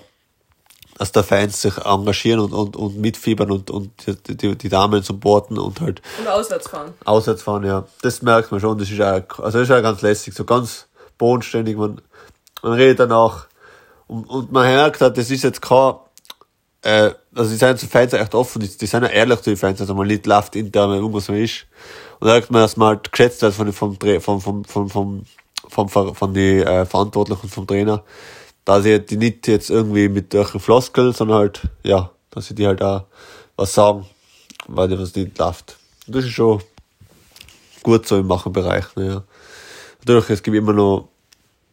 dass 0.99 1.13
da 1.13 1.23
Fans 1.23 1.61
sich 1.61 1.77
engagieren 1.79 2.41
und, 2.41 2.53
und, 2.53 2.77
und 2.77 2.99
mitfiebern 2.99 3.51
und, 3.51 3.71
und 3.71 3.91
die, 4.07 4.37
die, 4.37 4.57
die 4.57 4.69
Damen 4.69 5.03
supporten 5.03 5.59
und 5.59 5.81
halt. 5.81 6.03
Und 6.19 6.29
auswärts 6.29 6.69
fahren. 6.69 6.95
Auswärts 7.05 7.43
fahren, 7.43 7.65
ja. 7.65 7.85
Das 8.03 8.23
merkt 8.23 8.51
man 8.51 8.61
schon, 8.61 8.79
das 8.79 8.91
ist 8.91 9.01
auch, 9.01 9.39
also 9.39 9.59
das 9.59 9.69
ist 9.69 9.71
auch 9.71 9.83
ganz 9.83 10.03
lässig, 10.03 10.35
so 10.35 10.45
ganz 10.45 10.87
bodenständig, 11.19 11.77
man, 11.77 12.01
man 12.63 12.73
redet 12.73 13.01
danach 13.01 13.47
und, 14.07 14.25
und 14.25 14.51
man 14.51 14.67
merkt 14.67 15.01
halt, 15.01 15.17
das 15.19 15.31
ist 15.31 15.43
jetzt 15.45 15.63
kein, 15.63 15.95
äh, 16.85 17.15
also 17.35 17.51
die 17.51 17.57
sind 17.57 17.79
zu 17.79 17.87
Fans 17.87 18.13
echt 18.13 18.35
offen, 18.35 18.61
die, 18.61 18.69
die 18.69 18.87
sind 18.87 19.03
ja 19.03 19.09
ehrlich 19.09 19.41
zu 19.41 19.51
den 19.51 19.57
Fans, 19.57 19.81
also 19.81 19.95
man 19.95 20.07
nicht 20.07 20.27
läuft 20.27 20.55
intern, 20.55 20.91
wenn 20.91 20.99
irgendwas 20.99 21.25
so 21.27 21.33
ist. 21.33 21.67
Und 22.21 22.29
da 22.29 22.35
merkt 22.35 22.51
man, 22.51 22.61
dass 22.61 22.77
man 22.77 22.89
halt 22.89 23.11
geschätzt 23.11 23.41
wird 23.41 23.55
von, 23.55 23.73
vom, 23.73 23.97
vom, 24.21 24.41
vom, 24.41 24.65
vom, 24.65 24.89
vom, 24.89 25.25
vom, 25.69 25.89
vom, 25.89 26.15
von 26.15 26.35
die 26.35 26.61
äh, 26.61 26.85
Verantwortlichen 26.85 27.49
vom 27.49 27.67
Trainer, 27.67 28.05
dass 28.67 28.85
sie 28.85 29.01
die 29.01 29.17
nicht 29.17 29.49
jetzt 29.49 29.71
irgendwie 29.71 30.11
mit 30.11 30.35
durch 30.35 30.51
Floskel, 30.63 31.15
sondern 31.15 31.39
halt, 31.39 31.63
ja, 31.83 32.11
dass 32.31 32.47
sie 32.47 32.55
die 32.55 32.67
halt 32.67 32.83
auch 32.83 33.05
was 33.57 33.73
sagen, 33.73 34.07
weil 34.69 34.89
die 34.89 34.99
was 34.99 35.15
nicht 35.15 35.39
läuft. 35.39 35.79
Und 36.07 36.17
das 36.17 36.27
ist 36.27 36.33
schon 36.33 36.63
gut 37.83 38.07
so 38.07 38.19
im 38.19 38.27
Machenbereich, 38.27 38.95
ne, 38.97 39.07
ja. 39.07 39.25
Natürlich, 40.01 40.29
es 40.29 40.43
gibt 40.43 40.55
immer 40.55 40.75
noch 40.75 41.09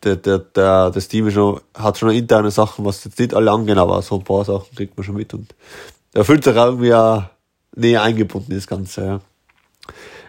der, 0.03 0.15
der, 0.15 0.39
der, 0.39 0.91
das 0.91 1.08
Team 1.08 1.29
schon, 1.31 1.60
hat 1.74 1.98
schon 1.98 2.12
interne 2.12 2.51
Sachen, 2.51 2.86
was 2.86 3.03
jetzt 3.03 3.20
nicht 3.20 3.34
alle 3.34 3.51
angehen, 3.51 3.77
aber 3.77 4.01
so 4.01 4.15
ein 4.15 4.24
paar 4.24 4.46
Sachen 4.46 4.75
kriegt 4.75 4.98
man 4.98 5.03
schon 5.03 5.15
mit 5.15 5.34
und 5.34 5.53
er 6.13 6.25
fühlt 6.25 6.43
sich 6.43 6.55
irgendwie 6.55 6.93
auch 6.93 7.24
näher 7.75 8.01
eingebunden, 8.03 8.53
das 8.53 8.67
Ganze, 8.67 9.05
ja. 9.05 9.20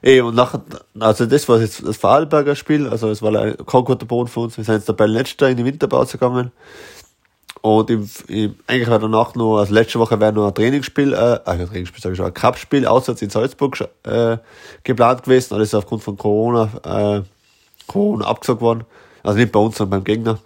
Ey, 0.04 0.20
und 0.20 0.34
nachher, 0.34 0.62
also 0.98 1.26
das 1.26 1.48
war 1.48 1.60
jetzt 1.60 1.86
das 1.86 1.96
Vorarlberger 1.96 2.56
Spiel, 2.56 2.88
also 2.88 3.08
es 3.10 3.22
war 3.22 3.32
kein 3.32 3.84
guter 3.84 4.04
Boden 4.04 4.28
für 4.28 4.40
uns. 4.40 4.56
Wir 4.56 4.64
sind 4.64 4.74
jetzt 4.74 4.88
dabei 4.88 5.06
letzter 5.06 5.48
in 5.48 5.56
die 5.56 5.64
Winterpause 5.64 6.18
gegangen. 6.18 6.50
Und 7.60 7.88
im, 7.90 8.10
im, 8.26 8.56
eigentlich 8.66 8.90
war 8.90 8.98
danach 8.98 9.36
noch, 9.36 9.58
also 9.58 9.72
letzte 9.72 10.00
Woche 10.00 10.18
wäre 10.18 10.32
noch 10.32 10.48
ein 10.48 10.54
Trainingsspiel, 10.54 11.12
äh, 11.12 11.38
ein 11.44 11.68
Trainingsspiel, 11.68 12.02
sag 12.02 12.10
ich 12.10 12.16
schon, 12.16 12.26
ein 12.26 12.34
Cup-Spiel 12.34 12.84
auswärts 12.84 13.22
in 13.22 13.30
Salzburg 13.30 13.78
äh, 14.02 14.38
geplant 14.82 15.22
gewesen. 15.22 15.54
Alles 15.54 15.72
aufgrund 15.72 16.02
von 16.02 16.18
Corona, 16.18 16.68
äh, 16.84 17.22
Corona 17.86 18.26
abgesagt 18.26 18.60
worden. 18.60 18.84
Also 19.22 19.38
nicht 19.38 19.52
bei 19.52 19.60
uns, 19.60 19.76
sondern 19.76 20.00
beim 20.00 20.04
Gegner. 20.04 20.38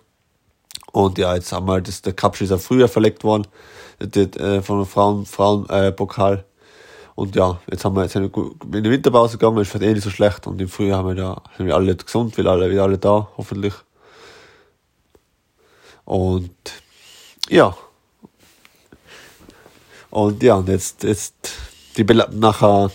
Und 0.93 1.19
ja, 1.19 1.35
jetzt 1.35 1.53
haben 1.53 1.67
wir 1.67 1.73
halt, 1.73 1.89
das, 1.89 2.03
der 2.03 2.13
Cup 2.13 2.41
ist 2.41 2.51
ja 2.51 2.59
früher 2.59 2.89
verlegt 2.89 3.25
worden, 3.25 3.47
die, 4.01 4.23
äh, 4.23 4.63
von 4.63 4.79
der 4.79 4.87
Frauen, 4.87 5.27
Frauen, 5.27 5.69
äh. 5.69 5.93
Und 7.15 7.35
ja, 7.35 7.59
jetzt 7.71 7.85
haben 7.85 7.97
wir 7.97 8.03
jetzt 8.03 8.15
in 8.15 8.31
die 8.31 8.91
Winterpause 8.91 9.39
gegangen, 9.39 9.59
ist 9.59 9.75
eh 9.75 9.93
nicht 9.93 10.03
so 10.03 10.11
schlecht. 10.11 10.47
Und 10.47 10.61
im 10.61 10.69
Frühjahr 10.69 10.99
haben 10.99 11.09
wir 11.09 11.15
da, 11.15 11.43
sind 11.57 11.67
wir 11.67 11.75
alle 11.75 11.97
gesund, 11.97 12.37
wir 12.37 12.47
alle, 12.47 12.71
wieder 12.71 12.83
alle 12.85 12.99
da, 12.99 13.29
hoffentlich. 13.37 13.75
Und, 16.05 16.51
ja. 17.49 17.77
Und 20.11 20.43
ja, 20.43 20.55
und 20.55 20.69
jetzt, 20.69 21.03
jetzt, 21.05 21.35
die, 21.97 22.05
nachher, 22.05 22.91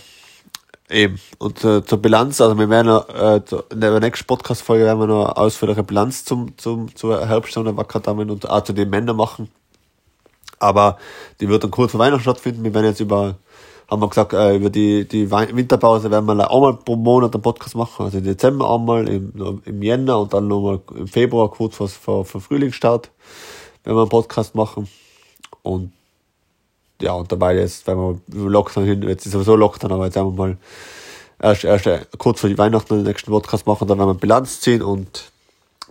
Eben. 0.92 1.18
Und 1.38 1.64
äh, 1.64 1.82
zur 1.84 1.98
Bilanz, 1.98 2.40
also 2.40 2.58
wir 2.58 2.68
werden 2.68 2.88
äh, 3.14 3.40
in 3.72 3.80
der 3.80 3.98
nächsten 3.98 4.26
Podcast-Folge 4.26 4.84
werden 4.84 5.00
wir 5.00 5.06
noch 5.06 5.24
eine 5.24 5.36
ausführliche 5.38 5.82
Bilanz 5.82 6.24
zum, 6.24 6.56
zum, 6.58 6.94
zur 6.94 7.26
Herbststunde 7.26 7.74
Wackerdamen 7.76 8.30
und 8.30 8.48
auch 8.48 8.62
zu 8.62 8.74
den 8.74 8.90
Männern 8.90 9.16
machen. 9.16 9.48
Aber 10.58 10.98
die 11.40 11.48
wird 11.48 11.64
dann 11.64 11.70
kurz 11.70 11.92
vor 11.92 12.00
Weihnachten 12.00 12.22
stattfinden. 12.22 12.62
Wir 12.62 12.74
werden 12.74 12.86
jetzt 12.86 13.00
über, 13.00 13.36
haben 13.90 14.02
wir 14.02 14.08
gesagt, 14.08 14.34
äh, 14.34 14.56
über 14.56 14.68
die, 14.68 15.08
die 15.08 15.30
Winterpause 15.30 16.10
werden 16.10 16.26
wir 16.26 16.50
einmal 16.50 16.74
pro 16.74 16.96
Monat 16.96 17.34
einen 17.34 17.42
Podcast 17.42 17.74
machen. 17.74 18.04
Also 18.04 18.18
im 18.18 18.24
Dezember 18.24 18.72
einmal, 18.72 19.08
im, 19.08 19.62
im 19.64 19.82
Jänner 19.82 20.20
und 20.20 20.34
dann 20.34 20.46
nochmal 20.46 20.80
im 20.94 21.08
Februar, 21.08 21.50
kurz 21.50 21.74
vor, 21.74 21.88
vor, 21.88 22.24
vor 22.26 22.40
Frühlingsstart, 22.42 23.10
werden 23.82 23.96
wir 23.96 24.02
einen 24.02 24.10
Podcast 24.10 24.54
machen. 24.54 24.88
Und 25.62 25.92
ja, 27.02 27.12
und 27.12 27.30
dabei 27.30 27.56
jetzt, 27.56 27.86
wenn 27.86 27.98
wir 27.98 28.20
Lockdown 28.28 28.84
hin, 28.84 29.02
jetzt 29.02 29.26
ist 29.26 29.32
sowieso 29.32 29.56
Lockdown, 29.56 29.92
aber 29.92 30.06
jetzt 30.06 30.16
einmal 30.16 30.32
mal 30.32 30.56
erst, 31.40 31.64
erst 31.64 31.86
äh, 31.86 32.00
kurz 32.18 32.40
vor 32.40 32.56
Weihnachten 32.56 32.96
den 32.96 33.04
nächsten 33.04 33.30
Podcast 33.30 33.66
machen, 33.66 33.86
dann 33.88 33.98
werden 33.98 34.10
wir 34.10 34.14
Bilanz 34.14 34.60
ziehen 34.60 34.82
und 34.82 35.30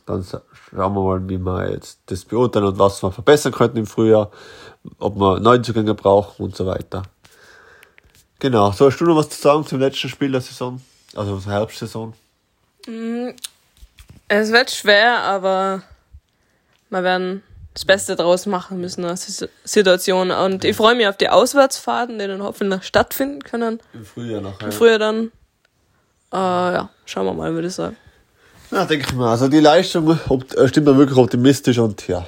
dann 0.05 0.23
schauen 0.23 0.93
wir 0.93 1.01
mal, 1.01 1.29
wie 1.29 1.37
wir 1.37 1.71
jetzt 1.71 1.99
das 2.07 2.25
beurteilen 2.25 2.65
und 2.65 2.79
was 2.79 3.03
wir 3.03 3.11
verbessern 3.11 3.51
könnten 3.51 3.77
im 3.77 3.85
Frühjahr, 3.85 4.31
ob 4.99 5.15
wir 5.17 5.39
Neuzugänge 5.39 5.93
brauchen 5.93 6.43
und 6.43 6.55
so 6.55 6.65
weiter. 6.65 7.03
Genau, 8.39 8.71
so 8.71 8.87
hast 8.87 8.97
du 8.97 9.05
noch 9.05 9.17
was 9.17 9.29
zu 9.29 9.39
sagen 9.39 9.65
zum 9.65 9.79
letzten 9.79 10.09
Spiel 10.09 10.31
der 10.31 10.41
Saison, 10.41 10.81
also 11.15 11.37
zur 11.37 11.51
Herbstsaison? 11.51 12.13
Mm, 12.87 13.29
es 14.27 14.51
wird 14.51 14.71
schwer, 14.71 15.21
aber 15.21 15.83
wir 16.89 17.03
werden 17.03 17.43
das 17.73 17.85
Beste 17.85 18.15
draus 18.15 18.45
machen 18.45 18.81
müssen 18.81 19.05
aus 19.05 19.25
der 19.37 19.49
Situation. 19.63 20.31
Und 20.31 20.65
ich 20.65 20.75
freue 20.75 20.95
mich 20.95 21.07
auf 21.07 21.17
die 21.17 21.29
Auswärtsfahrten, 21.29 22.19
die 22.19 22.27
dann 22.27 22.43
hoffentlich 22.43 22.83
stattfinden 22.83 23.43
können. 23.43 23.79
Im 23.93 24.05
Frühjahr 24.05 24.41
nachher. 24.41 24.65
Im 24.65 24.71
Frühjahr 24.71 24.99
dann. 24.99 25.31
Äh, 26.33 26.35
ja, 26.35 26.89
schauen 27.05 27.25
wir 27.25 27.33
mal, 27.33 27.53
würde 27.53 27.67
ich 27.67 27.73
sagen. 27.73 27.95
Ja, 28.71 28.85
denke 28.85 29.05
ich 29.07 29.13
mal. 29.15 29.31
Also 29.31 29.47
die 29.47 29.59
Leistung 29.59 30.11
äh, 30.11 30.67
stimmt 30.67 30.87
mir 30.87 30.97
wirklich 30.97 31.17
optimistisch 31.17 31.77
und 31.77 32.07
ja, 32.07 32.25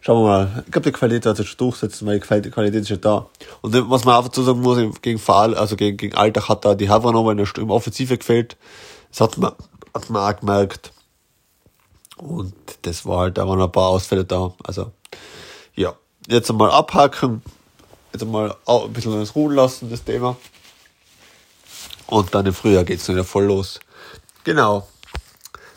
schauen 0.00 0.22
wir 0.22 0.28
mal. 0.28 0.62
Ich 0.66 0.72
glaube, 0.72 0.90
die 0.90 0.92
Qualität 0.92 1.24
wird 1.24 1.36
sich 1.36 1.56
durchsetzen, 1.56 2.06
weil 2.06 2.20
die 2.40 2.50
Qualität 2.50 2.82
ist 2.82 2.88
ja 2.88 2.96
da. 2.96 3.26
Und 3.62 3.90
was 3.90 4.04
man 4.04 4.14
auch 4.14 4.24
dazu 4.24 4.42
sagen 4.42 4.60
muss, 4.60 4.78
gegen 5.00 5.18
Fall, 5.18 5.54
also 5.56 5.76
gegen, 5.76 5.96
gegen 5.96 6.16
Alltag 6.16 6.48
hat 6.48 6.64
da 6.64 6.74
die 6.74 6.88
Havranova 6.88 7.32
in 7.32 7.38
der 7.38 7.48
im 7.58 7.70
Offensive 7.70 8.16
gefehlt. 8.16 8.56
Das 9.10 9.20
hat 9.20 9.38
man, 9.38 9.52
hat 9.92 10.08
man 10.08 10.32
auch 10.32 10.38
gemerkt. 10.38 10.92
Und 12.22 12.54
das 12.82 13.04
war 13.04 13.18
halt, 13.18 13.38
da 13.38 13.48
waren 13.48 13.60
ein 13.60 13.72
paar 13.72 13.88
Ausfälle 13.88 14.24
da. 14.24 14.52
Also, 14.62 14.92
ja. 15.74 15.94
Jetzt 16.28 16.50
einmal 16.50 16.70
abhaken. 16.70 17.42
Jetzt 18.12 18.22
einmal 18.22 18.54
ein 18.64 18.92
bisschen 18.92 19.18
ins 19.18 19.34
Ruhen 19.34 19.56
lassen, 19.56 19.90
das 19.90 20.04
Thema. 20.04 20.36
Und 22.06 22.32
dann 22.34 22.46
im 22.46 22.54
Frühjahr 22.54 22.84
geht's 22.84 23.08
wieder 23.08 23.24
voll 23.24 23.44
los. 23.44 23.80
Genau. 24.44 24.86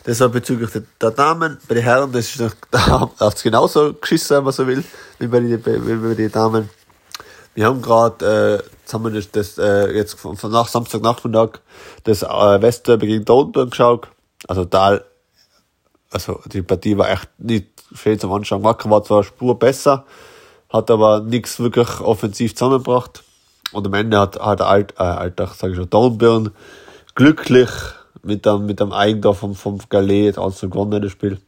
Deshalb 0.04 0.34
bezüglich 0.34 0.70
der, 1.00 1.10
Damen, 1.10 1.58
bei 1.66 1.74
den 1.74 1.82
Herren, 1.82 2.12
das 2.12 2.26
ist 2.26 2.40
noch, 2.40 2.54
da 2.70 3.10
hat's 3.18 3.42
genauso 3.42 3.94
geschissen, 3.94 4.36
wenn 4.36 4.44
man 4.44 4.52
so 4.52 4.66
will, 4.68 4.84
wie 5.18 5.26
bei 5.26 5.40
den, 5.40 5.66
wie 5.66 6.08
bei 6.08 6.14
den 6.14 6.30
Damen. 6.30 6.70
Wir 7.54 7.66
haben 7.66 7.82
gerade, 7.82 8.62
äh, 8.62 8.78
jetzt 8.82 8.94
haben 8.94 9.02
wir 9.02 9.10
das, 9.10 9.30
das 9.32 9.58
äh, 9.58 9.90
jetzt 9.96 10.14
von, 10.14 10.36
von 10.36 10.52
nach 10.52 10.68
Samstagnachmittag 10.68 11.58
das 12.04 12.22
äh, 12.22 12.62
Westderby 12.62 13.08
gegen 13.08 13.24
Dortmund 13.24 13.72
geschaut. 13.72 14.08
Also 14.46 14.64
da, 14.64 15.00
also 16.10 16.40
die 16.52 16.62
Partie 16.62 16.96
war 16.96 17.10
echt 17.10 17.28
nicht 17.38 17.66
schön 17.94 18.18
zum 18.18 18.32
Anschauen. 18.32 18.64
Wacker 18.64 18.90
war 18.90 19.02
zwar 19.02 19.24
Spur 19.24 19.58
besser, 19.58 20.04
hat 20.70 20.90
aber 20.90 21.20
nichts 21.20 21.58
wirklich 21.60 22.00
offensiv 22.00 22.54
zusammengebracht. 22.54 23.22
Und 23.72 23.86
am 23.86 23.94
Ende 23.94 24.18
hat, 24.18 24.38
hat 24.38 24.60
Alt, 24.60 24.94
äh, 24.98 25.02
Alltag, 25.02 25.54
sage 25.54 25.72
ich 25.72 25.78
schon, 25.78 25.90
Dornbirn 25.90 26.50
glücklich 27.14 27.70
mit 28.22 28.46
dem, 28.46 28.66
mit 28.66 28.80
dem 28.80 28.92
Eigentor 28.92 29.34
vom, 29.34 29.54
vom 29.54 29.78
Galet 29.88 30.38
also 30.38 30.68
gewonnen, 30.68 31.02
das 31.02 31.12
Spiel. 31.12 31.38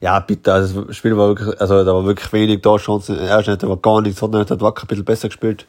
Ja, 0.00 0.20
bitte, 0.20 0.52
also 0.52 0.82
das 0.82 0.96
Spiel 0.96 1.16
war 1.16 1.28
wirklich, 1.28 1.60
also 1.60 1.82
da 1.82 1.94
war 1.94 2.04
wirklich 2.04 2.32
wenig 2.32 2.62
da, 2.62 2.76
Chancen. 2.76 3.16
In 3.16 3.22
der 3.22 3.30
ersten 3.30 3.50
Hälfte 3.50 3.68
war 3.68 3.78
gar 3.78 4.02
nichts, 4.02 4.20
sondern 4.20 4.48
hat 4.48 4.60
Wacker 4.60 4.84
ein 4.84 4.88
bisschen 4.88 5.04
besser 5.04 5.28
gespielt. 5.28 5.66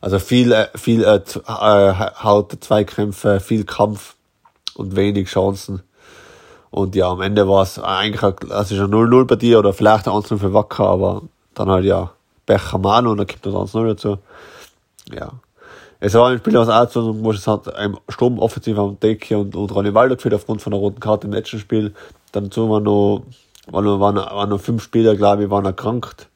Also 0.00 0.18
viel, 0.18 0.52
äh, 0.52 0.68
viel, 0.74 1.04
äh, 1.04 1.16
äh, 1.16 1.94
Haut, 2.22 2.56
Zweikämpfe, 2.60 3.38
viel 3.40 3.64
Kampf 3.64 4.16
und 4.74 4.96
wenig 4.96 5.28
Chancen. 5.28 5.82
Und 6.70 6.94
ja, 6.94 7.10
am 7.10 7.20
Ende 7.20 7.48
war 7.48 7.62
es 7.62 7.78
eigentlich 7.78 8.22
ein, 8.22 8.34
also 8.50 8.74
ein 8.76 8.90
0-0 8.90 9.24
bei 9.24 9.36
dir 9.36 9.58
oder 9.58 9.72
vielleicht 9.72 10.06
ein 10.06 10.14
1 10.14 10.28
für 10.28 10.54
Wacker, 10.54 10.86
aber 10.86 11.22
dann 11.54 11.68
halt 11.68 11.84
ja, 11.84 12.12
Becher 12.46 12.78
Manu 12.78 13.10
und 13.10 13.18
dann 13.18 13.26
gibt 13.26 13.44
das 13.44 13.54
1-0 13.54 13.88
dazu. 13.88 14.18
Ja. 15.12 15.32
Es 16.02 16.14
war 16.14 16.30
ein 16.30 16.38
Spiel, 16.38 16.56
auch 16.56 16.90
so, 16.90 17.22
wo 17.22 17.30
es 17.30 17.46
hat 17.46 17.74
ein 17.74 17.96
Sturm 18.08 18.38
offensiv 18.38 18.78
am 18.78 18.98
Decke 18.98 19.36
und, 19.36 19.54
und 19.54 19.74
Ronny 19.74 19.92
Walder 19.92 20.16
geführt 20.16 20.34
aufgrund 20.34 20.62
von 20.62 20.70
der 20.70 20.80
roten 20.80 21.00
Karte 21.00 21.26
im 21.26 21.32
letzten 21.34 21.58
Spiel. 21.58 21.92
Dann 22.32 22.44
Dazu 22.44 22.70
waren 22.70 22.84
noch, 22.84 23.22
waren 23.66 23.84
noch, 23.84 24.00
waren, 24.00 24.48
noch 24.48 24.60
fünf 24.60 24.82
Spieler, 24.82 25.14
glaube 25.14 25.44
ich, 25.44 25.50
waren 25.50 25.66
erkrankt. 25.66 26.28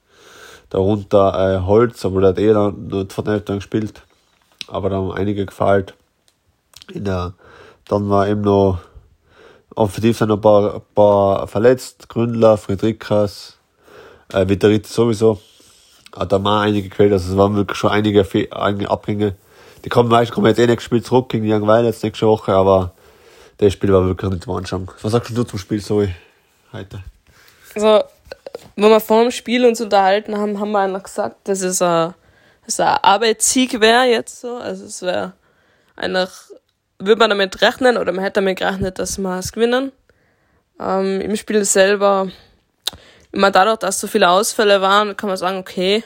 Darunter 0.69 1.57
äh, 1.57 1.61
Holz, 1.61 2.05
obwohl 2.05 2.23
der 2.23 2.31
hat 2.31 2.39
eh 2.39 2.53
dann 2.53 2.89
nur 2.89 3.05
die 3.05 3.31
Hälfte 3.31 3.55
gespielt. 3.55 4.03
Aber 4.69 4.91
da 4.91 4.97
haben 4.97 5.13
einige 5.13 5.47
gefällt. 5.47 5.95
In 6.93 7.05
der, 7.05 7.33
dann 7.89 8.11
war 8.11 8.29
eben 8.29 8.43
noch 8.43 8.81
offensiv 9.75 10.19
sind 10.19 10.29
noch 10.29 10.37
ein 10.37 10.41
paar, 10.41 10.75
ein 10.75 10.83
paar 10.95 11.47
verletzt. 11.49 12.09
Gründler, 12.09 12.57
Friedrichs, 12.57 13.59
äh, 14.33 14.49
Viterit 14.49 14.87
sowieso. 14.87 15.41
Hat 16.17 16.33
da 16.33 16.39
mal 16.39 16.63
einige 16.63 16.89
gefällt. 16.89 17.13
Also 17.13 17.31
es 17.31 17.37
waren 17.37 17.57
wirklich 17.57 17.79
schon 17.79 17.91
einige, 17.91 18.27
einige 18.53 18.91
Abgänge. 18.91 19.35
Die 19.85 19.89
kommen 19.89 20.09
meistens 20.09 20.35
kommen 20.35 20.47
jetzt 20.47 20.59
eh 20.59 20.67
nächstes 20.67 20.85
Spiel 20.85 21.03
zurück 21.03 21.29
gegen 21.29 21.51
Young 21.51 21.67
Violets 21.67 22.03
nächste 22.03 22.27
Woche, 22.27 22.55
aber 22.55 22.93
das 23.59 23.73
Spiel 23.73 23.93
war 23.93 24.05
wirklich 24.07 24.31
nicht 24.31 24.49
Anschauen. 24.49 24.89
Was 25.03 25.13
sagst 25.13 25.37
du 25.37 25.43
zum 25.45 25.59
Spiel 25.59 25.81
so 25.81 26.07
heute? 26.73 27.01
Also, 27.75 28.05
wenn 28.77 28.89
wir 28.89 29.01
vor 29.01 29.23
dem 29.23 29.31
Spiel 29.31 29.67
uns 29.67 29.81
unterhalten 29.81 30.37
haben, 30.39 30.59
haben 30.59 30.73
wir 30.73 30.81
einfach 30.81 31.03
gesagt, 31.03 31.49
dass 31.49 31.61
es 31.61 31.83
ein, 31.83 32.15
dass 32.65 32.81
ein 32.81 32.99
Arbeitssieg 33.03 33.81
wäre 33.81 34.05
jetzt 34.05 34.41
so. 34.41 34.57
Also 34.57 34.87
es 34.87 35.03
wäre 35.03 35.35
einfach, 35.97 36.31
würde 37.07 37.19
man 37.19 37.31
damit 37.31 37.61
rechnen 37.63 37.97
oder 37.97 38.13
man 38.13 38.25
hätte 38.25 38.41
damit 38.41 38.59
gerechnet, 38.59 38.99
dass 38.99 39.19
wir 39.19 39.39
es 39.39 39.53
gewinnen. 39.53 39.93
Ähm, 40.81 41.21
Im 41.21 41.37
Spiel 41.37 41.65
selber, 41.65 42.29
immer 43.33 43.51
dadurch, 43.51 43.79
dass 43.79 44.01
so 44.01 44.07
viele 44.07 44.29
Ausfälle 44.29 44.81
waren, 44.81 45.17
kann 45.17 45.29
man 45.29 45.37
sagen, 45.37 45.59
okay, 45.59 46.05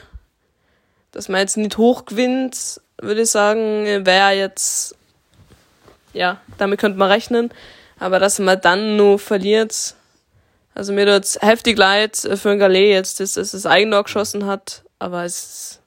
dass 1.11 1.29
man 1.29 1.41
jetzt 1.41 1.57
nicht 1.57 1.77
hoch 1.77 2.05
gewinnt, 2.05 2.81
würde 3.01 3.21
ich 3.21 3.31
sagen, 3.31 4.05
wäre 4.05 4.31
jetzt, 4.31 4.95
ja, 6.13 6.39
damit 6.57 6.79
könnte 6.79 6.99
man 6.99 7.11
rechnen. 7.11 7.51
Aber 7.99 8.19
dass 8.19 8.39
man 8.39 8.61
dann 8.61 8.95
nur 8.95 9.19
verliert, 9.19 9.95
also 10.73 10.93
mir 10.93 11.05
tut 11.05 11.41
heftig 11.41 11.77
leid 11.77 12.15
für 12.15 12.51
ein 12.51 12.59
Gallet 12.59 12.93
jetzt, 12.93 13.19
dass 13.19 13.35
es 13.35 13.51
das 13.51 13.65
Eigentor 13.65 14.03
geschossen 14.03 14.45
hat, 14.45 14.83
aber 14.97 15.25
es, 15.25 15.78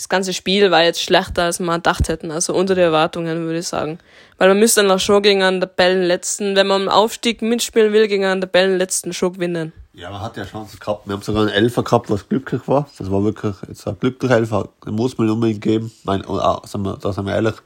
das 0.00 0.08
ganze 0.08 0.32
Spiel 0.32 0.70
war 0.70 0.82
jetzt 0.82 1.02
schlechter, 1.02 1.42
als 1.42 1.60
man 1.60 1.76
gedacht 1.76 2.08
hätten, 2.08 2.30
also 2.30 2.54
unter 2.54 2.74
die 2.74 2.80
Erwartungen, 2.80 3.44
würde 3.44 3.58
ich 3.58 3.68
sagen. 3.68 3.98
Weil 4.38 4.48
man 4.48 4.58
müsste 4.58 4.80
dann 4.80 4.90
auch 4.90 4.98
schon 4.98 5.22
gegen 5.22 5.42
einen 5.42 5.60
Tabellenletzten, 5.60 6.56
wenn 6.56 6.66
man 6.66 6.82
im 6.82 6.88
Aufstieg 6.88 7.42
mitspielen 7.42 7.92
will, 7.92 8.08
gegen 8.08 8.24
einen 8.24 8.40
Tabellenletzten 8.40 9.12
schon 9.12 9.34
gewinnen. 9.34 9.74
Ja, 9.92 10.10
man 10.10 10.22
hat 10.22 10.38
ja 10.38 10.46
Chancen 10.46 10.80
gehabt. 10.80 11.06
Wir 11.06 11.12
haben 11.12 11.22
sogar 11.22 11.42
einen 11.42 11.50
Elfer 11.50 11.82
gehabt, 11.82 12.08
was 12.08 12.26
glücklich 12.26 12.62
war. 12.66 12.88
Das 12.96 13.10
war 13.10 13.22
wirklich 13.22 13.54
jetzt 13.68 13.86
ein 13.86 13.98
glücklicher 14.00 14.36
Elfer. 14.36 14.70
Den 14.86 14.94
muss 14.94 15.18
man 15.18 15.28
unbedingt 15.28 15.60
geben. 15.60 15.92
Mein, 16.04 16.24
oh, 16.24 16.38
wir, 16.38 16.96
da 16.98 17.12
sind 17.12 17.26
wir 17.26 17.34
ehrlich. 17.34 17.56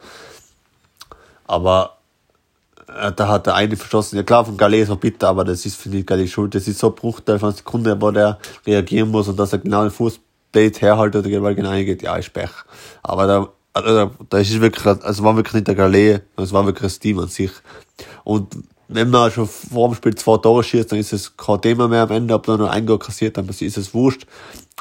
Aber 1.46 1.98
äh, 2.88 3.12
da 3.12 3.28
hat 3.28 3.46
der 3.46 3.54
eine 3.54 3.76
verschossen. 3.76 4.16
Ja 4.16 4.24
klar, 4.24 4.44
von 4.44 4.56
Gallet 4.56 4.88
so 4.88 4.96
bitter, 4.96 5.28
aber 5.28 5.44
das 5.44 5.64
ist, 5.64 5.76
finde 5.76 5.98
ich, 5.98 6.06
Gallet 6.06 6.28
schuld. 6.28 6.56
Das 6.56 6.66
ist 6.66 6.80
so 6.80 6.90
Bruchteil 6.90 7.38
von 7.38 7.52
Sekunde, 7.52 8.00
wo 8.00 8.10
der 8.10 8.38
reagieren 8.66 9.10
muss 9.10 9.28
und 9.28 9.38
dass 9.38 9.52
er 9.52 9.60
genau 9.60 9.82
den 9.82 9.92
Fußdate 10.54 10.80
herhaltet 10.80 11.26
oder 11.26 11.42
weil 11.42 11.54
genau 11.54 11.72
geht, 11.72 12.02
ja, 12.02 12.16
ist 12.16 12.32
Pech. 12.32 12.50
Aber 13.02 13.26
da, 13.26 13.48
also, 13.72 14.10
da 14.30 14.38
ist 14.38 14.60
wirklich, 14.60 14.86
also 14.86 15.24
war 15.24 15.36
wirklich 15.36 15.54
nicht 15.54 15.68
der 15.68 15.74
Gallet, 15.74 16.22
es 16.36 16.52
war 16.52 16.64
wirklich 16.64 16.84
das 16.84 16.98
Team 16.98 17.18
an 17.18 17.28
sich. 17.28 17.50
Und 18.22 18.56
wenn 18.88 19.10
man 19.10 19.30
schon 19.30 19.48
vor 19.48 19.88
dem 19.88 19.94
Spiel 19.94 20.14
zwei 20.14 20.38
Tore 20.38 20.62
schießt, 20.62 20.92
dann 20.92 20.98
ist 20.98 21.12
es 21.12 21.36
kein 21.36 21.60
Thema 21.60 21.88
mehr 21.88 22.02
am 22.02 22.10
Ende, 22.10 22.34
ob 22.34 22.46
man 22.46 22.58
nur 22.58 22.70
ein 22.70 22.86
Goal 22.86 22.98
kassiert, 22.98 23.36
dann 23.36 23.48
ist 23.48 23.62
es 23.62 23.94
wurscht. 23.94 24.26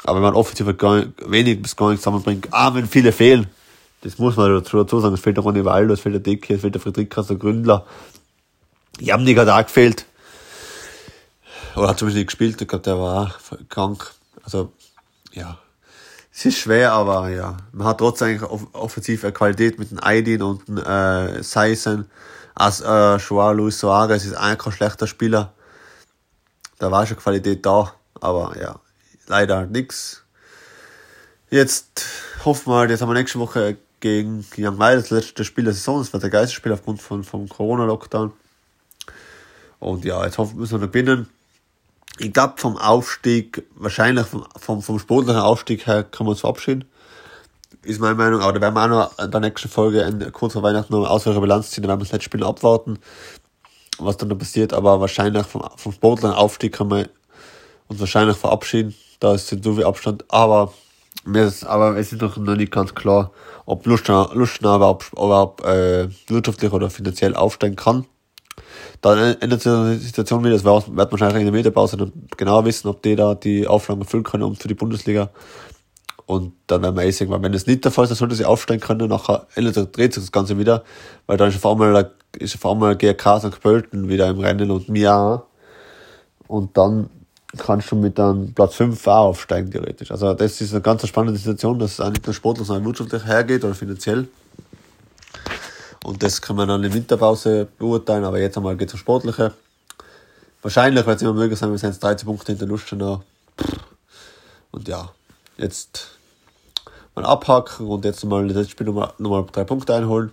Aber 0.04 0.16
wenn 0.16 0.22
man 0.22 0.34
offensiv 0.34 0.66
wenig 0.66 1.62
bis 1.62 1.76
gar 1.76 1.88
nichts 1.88 2.04
zusammenbringt, 2.04 2.48
ah, 2.50 2.74
wenn 2.74 2.86
viele 2.86 3.12
fehlen, 3.12 3.46
das 4.02 4.18
muss 4.18 4.36
man 4.36 4.62
dazu 4.62 5.00
sagen, 5.00 5.14
es 5.14 5.20
fehlt 5.20 5.38
der 5.38 5.44
Ronny 5.44 5.64
Waldo, 5.64 5.94
es 5.94 6.00
fehlt 6.00 6.14
der 6.14 6.20
Dicke, 6.20 6.54
es 6.54 6.60
fehlt 6.60 6.74
der 6.74 6.80
Friedrich 6.80 7.08
der 7.08 7.36
Gründler. 7.36 7.86
Nicht 9.00 9.34
gerade 9.34 9.54
auch 9.54 9.64
gefehlt. 9.64 10.04
Oder 11.74 11.88
hat 11.88 11.98
zumindest 11.98 12.18
nicht 12.18 12.26
gespielt, 12.26 12.60
ich 12.60 12.68
glaube, 12.68 12.84
der 12.84 12.98
war 12.98 13.34
krank. 13.68 14.12
Also, 14.44 14.72
ja. 15.32 15.58
Es 16.36 16.44
ist 16.44 16.58
schwer, 16.58 16.92
aber 16.92 17.28
ja. 17.28 17.56
Man 17.70 17.86
hat 17.86 17.98
trotzdem 17.98 18.28
eigentlich 18.28 18.50
offensive 18.72 19.30
Qualität 19.30 19.78
mit 19.78 19.92
den 19.92 20.02
Aidin 20.02 20.42
und 20.42 20.66
den 20.66 20.78
äh, 20.78 21.42
Seisen. 21.44 22.10
Als 22.56 22.80
äh, 22.80 23.16
Joao 23.16 23.52
Luis 23.52 23.78
Soares 23.78 24.24
ist 24.24 24.34
eigentlich 24.34 24.58
kein 24.58 24.72
schlechter 24.72 25.06
Spieler. 25.06 25.52
Da 26.80 26.90
war 26.90 27.06
schon 27.06 27.18
Qualität 27.18 27.64
da, 27.64 27.94
aber 28.20 28.56
ja, 28.60 28.80
leider 29.28 29.66
nix. 29.66 30.24
Jetzt 31.50 32.04
hoffen 32.44 32.72
wir, 32.72 32.88
jetzt 32.88 33.00
haben 33.00 33.10
wir 33.10 33.14
nächste 33.14 33.38
Woche 33.38 33.76
gegen 34.00 34.44
Young 34.58 34.76
Mai 34.76 34.96
das 34.96 35.10
letzte 35.10 35.44
Spiel 35.44 35.64
der 35.64 35.72
Saison. 35.72 36.00
Das 36.00 36.12
war 36.12 36.18
der 36.18 36.30
Geisterspiel 36.30 36.72
aufgrund 36.72 37.00
von, 37.00 37.22
vom 37.22 37.48
Corona-Lockdown. 37.48 38.32
Und 39.78 40.04
ja, 40.04 40.24
jetzt 40.24 40.38
hoffen 40.38 40.56
wir, 40.56 40.60
müssen 40.62 40.80
wir 40.80 40.88
gewinnen. 40.88 41.28
Ich 42.18 42.32
glaube, 42.32 42.54
vom 42.58 42.76
Aufstieg, 42.76 43.64
wahrscheinlich 43.74 44.26
vom, 44.26 44.44
vom, 44.56 44.82
vom 44.82 44.98
sportlichen 44.98 45.40
Aufstieg 45.40 45.86
her, 45.86 46.04
kann 46.04 46.26
man 46.26 46.32
uns 46.32 46.40
verabschieden 46.40 46.84
ist 47.86 48.00
meine 48.00 48.14
Meinung, 48.14 48.40
aber 48.40 48.54
da 48.54 48.60
werden 48.62 48.74
wir 48.74 48.84
auch 48.84 48.88
noch 48.88 49.18
in 49.22 49.30
der 49.30 49.40
nächsten 49.40 49.68
Folge 49.68 50.30
kurz 50.32 50.54
vor 50.54 50.62
Weihnachten 50.62 50.92
noch 50.92 51.00
eine 51.00 51.10
ausführliche 51.10 51.42
Bilanz 51.42 51.70
ziehen, 51.70 51.82
da 51.82 51.88
werden 51.88 52.00
wir 52.00 52.04
das 52.04 52.12
letzte 52.12 52.24
Spiel 52.24 52.42
abwarten, 52.42 52.98
was 53.98 54.16
dann 54.16 54.28
da 54.28 54.34
passiert, 54.34 54.72
aber 54.72 55.00
wahrscheinlich 55.00 55.46
vom, 55.46 55.62
vom 55.76 55.92
sportlichen 55.92 56.34
Aufstieg 56.34 56.72
kann 56.72 56.88
man 56.88 57.08
uns 57.88 58.00
wahrscheinlich 58.00 58.36
verabschieden. 58.36 58.94
Da 59.20 59.34
ist 59.34 59.48
so 59.48 59.74
viel 59.74 59.84
Abstand. 59.84 60.24
Aber, 60.28 60.72
mir 61.24 61.46
ist, 61.46 61.64
aber 61.64 61.96
es 61.96 62.12
ist 62.12 62.20
noch, 62.20 62.36
nicht 62.36 62.72
ganz 62.72 62.94
klar, 62.94 63.30
ob 63.66 63.86
Lustenau 63.86 64.32
überhaupt, 64.34 65.12
überhaupt 65.12 65.64
äh, 65.64 66.08
wirtschaftlich 66.26 66.72
oder 66.72 66.90
finanziell 66.90 67.34
aufsteigen 67.34 67.76
kann. 67.76 68.06
Dann 69.00 69.36
ändert 69.40 69.62
sich 69.62 69.72
die 69.72 70.06
Situation 70.06 70.44
wieder. 70.44 70.54
Das 70.54 70.64
wird 70.64 71.12
wahrscheinlich 71.12 71.40
in 71.40 71.46
der 71.46 71.52
Medienpause 71.52 71.96
dann 71.96 72.12
genau 72.36 72.64
wissen, 72.64 72.88
ob 72.88 73.02
die 73.02 73.16
da 73.16 73.34
die 73.34 73.66
Auflagen 73.66 74.02
erfüllen 74.02 74.24
können 74.24 74.54
für 74.56 74.68
die 74.68 74.74
Bundesliga. 74.74 75.30
Und 76.26 76.54
dann 76.66 76.82
werden 76.82 76.96
wir 76.96 77.04
eh 77.04 77.10
sehen, 77.10 77.28
weil 77.28 77.42
wenn 77.42 77.52
das 77.52 77.66
nicht 77.66 77.84
der 77.84 77.92
Fall 77.92 78.04
ist, 78.04 78.10
dann 78.10 78.16
sollte 78.16 78.34
sie 78.34 78.46
aufsteigen 78.46 78.80
können, 78.80 79.08
nachher 79.08 79.46
ändert, 79.54 79.96
dreht 79.96 80.14
sich 80.14 80.22
das 80.22 80.32
Ganze 80.32 80.58
wieder, 80.58 80.82
weil 81.26 81.36
dann 81.36 81.50
ist 81.50 81.62
auf 81.62 81.70
einmal, 81.70 82.12
ist 82.38 82.54
auf 82.54 82.70
einmal 82.70 82.96
GRK 82.96 83.40
St. 83.40 83.60
Pölten 83.60 84.08
wieder 84.08 84.28
im 84.28 84.38
Rennen 84.38 84.70
und 84.70 84.88
Mia. 84.88 85.42
Und 86.46 86.76
dann 86.76 87.10
kannst 87.58 87.90
du 87.90 87.96
mit 87.96 88.18
einem 88.18 88.54
Platz 88.54 88.74
5 88.76 89.06
auch 89.06 89.26
aufsteigen, 89.26 89.70
theoretisch. 89.70 90.10
Also 90.10 90.32
das 90.34 90.60
ist 90.60 90.72
eine 90.72 90.80
ganz 90.80 91.06
spannende 91.06 91.38
Situation, 91.38 91.78
dass 91.78 91.92
es 91.92 92.00
auch 92.00 92.10
nicht 92.10 92.26
nur 92.26 92.34
sportlich, 92.34 92.66
sondern 92.66 92.86
wirtschaftlich 92.86 93.24
hergeht 93.24 93.64
oder 93.64 93.74
finanziell. 93.74 94.28
Und 96.04 96.22
das 96.22 96.42
kann 96.42 96.56
man 96.56 96.68
dann 96.68 96.84
in 96.84 96.90
der 96.90 96.94
Winterpause 96.94 97.66
beurteilen, 97.78 98.24
aber 98.24 98.38
jetzt 98.38 98.58
einmal 98.58 98.76
geht 98.76 98.88
es 98.88 98.94
um 98.94 99.00
Sportliche. 99.00 99.54
Wahrscheinlich 100.60 101.04
wird 101.06 101.16
es 101.16 101.22
immer 101.22 101.32
möglich 101.32 101.58
sein, 101.58 101.70
wir 101.70 101.78
sind 101.78 101.90
jetzt 101.90 102.04
13 102.04 102.26
Punkte 102.26 102.52
hinter 102.52 102.66
Lustenau. 102.66 103.22
Und 104.70 104.86
ja, 104.86 105.10
jetzt 105.56 106.08
mal 107.14 107.24
abhaken 107.24 107.86
und 107.86 108.04
jetzt 108.04 108.22
mal 108.26 108.46
das 108.46 108.68
Spiel 108.68 108.86
nochmal, 108.86 109.46
drei 109.50 109.64
Punkte 109.64 109.94
einholen. 109.94 110.30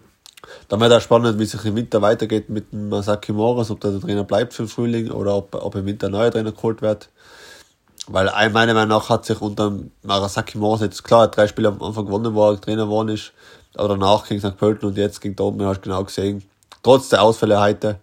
Dann 0.68 0.82
wird 0.82 0.92
auch 0.92 1.00
spannend, 1.00 1.40
wie 1.40 1.46
sich 1.46 1.64
im 1.64 1.76
Winter 1.78 2.02
weitergeht 2.02 2.50
mit 2.50 2.74
dem 2.74 2.90
Masaki 2.90 3.32
Morris, 3.32 3.72
ob 3.72 3.80
der, 3.80 3.98
Trainer 4.02 4.26
bleibt 4.26 4.54
für 4.54 4.64
den 4.64 4.70
Frühling 4.70 5.10
oder 5.10 5.36
ob, 5.36 5.56
ob 5.56 5.76
im 5.76 5.86
Winter 5.86 6.08
ein 6.08 6.12
neuer 6.12 6.32
Trainer 6.32 6.52
geholt 6.52 6.82
wird. 6.82 7.08
Weil 8.08 8.26
meiner 8.50 8.74
Meinung 8.74 8.90
nach 8.90 9.10
hat 9.10 9.26
sich 9.26 9.40
unter 9.40 9.72
Marasaki 10.04 10.58
Morris 10.58 10.82
jetzt 10.82 11.04
klar 11.04 11.30
drei 11.30 11.48
Spiele 11.48 11.70
am 11.70 11.82
Anfang 11.82 12.08
gewonnen, 12.08 12.34
wo 12.34 12.50
er 12.50 12.60
Trainer 12.60 12.86
geworden 12.86 13.10
ist, 13.10 13.32
aber 13.76 13.90
danach 13.90 14.28
gegen 14.28 14.42
St. 14.42 14.58
Pölten 14.58 14.88
und 14.88 14.98
jetzt 14.98 15.22
gegen 15.22 15.36
Dortmund 15.36 15.68
hast 15.68 15.82
du 15.82 15.90
genau 15.90 16.04
gesehen, 16.04 16.44
trotz 16.84 17.10
der 17.10 17.22
Ausfälle 17.22 17.60
heute, 17.60 18.00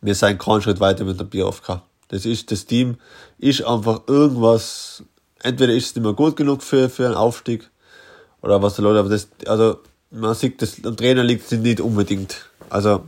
wir 0.00 0.14
sind 0.14 0.38
keinen 0.38 0.62
Schritt 0.62 0.80
weiter 0.80 1.04
mit 1.04 1.18
der 1.18 1.24
Bierofka. 1.24 1.82
Das 2.08 2.26
ist, 2.26 2.50
das 2.50 2.66
Team 2.66 2.96
ist 3.38 3.64
einfach 3.64 4.02
irgendwas 4.06 5.04
entweder 5.42 5.72
ist 5.72 5.86
es 5.86 5.96
nicht 5.96 6.04
mehr 6.04 6.14
gut 6.14 6.36
genug 6.36 6.62
für, 6.62 6.88
für 6.88 7.06
einen 7.06 7.14
Aufstieg 7.14 7.68
oder 8.40 8.62
was 8.62 8.76
der 8.76 8.84
Leute, 8.84 9.00
aber 9.00 9.08
das, 9.08 9.28
also 9.46 9.78
man 10.10 10.34
sieht, 10.34 10.62
das, 10.62 10.84
am 10.84 10.96
Trainer 10.96 11.22
liegt 11.22 11.50
es 11.50 11.58
nicht 11.58 11.80
unbedingt. 11.80 12.46
Also 12.70 13.04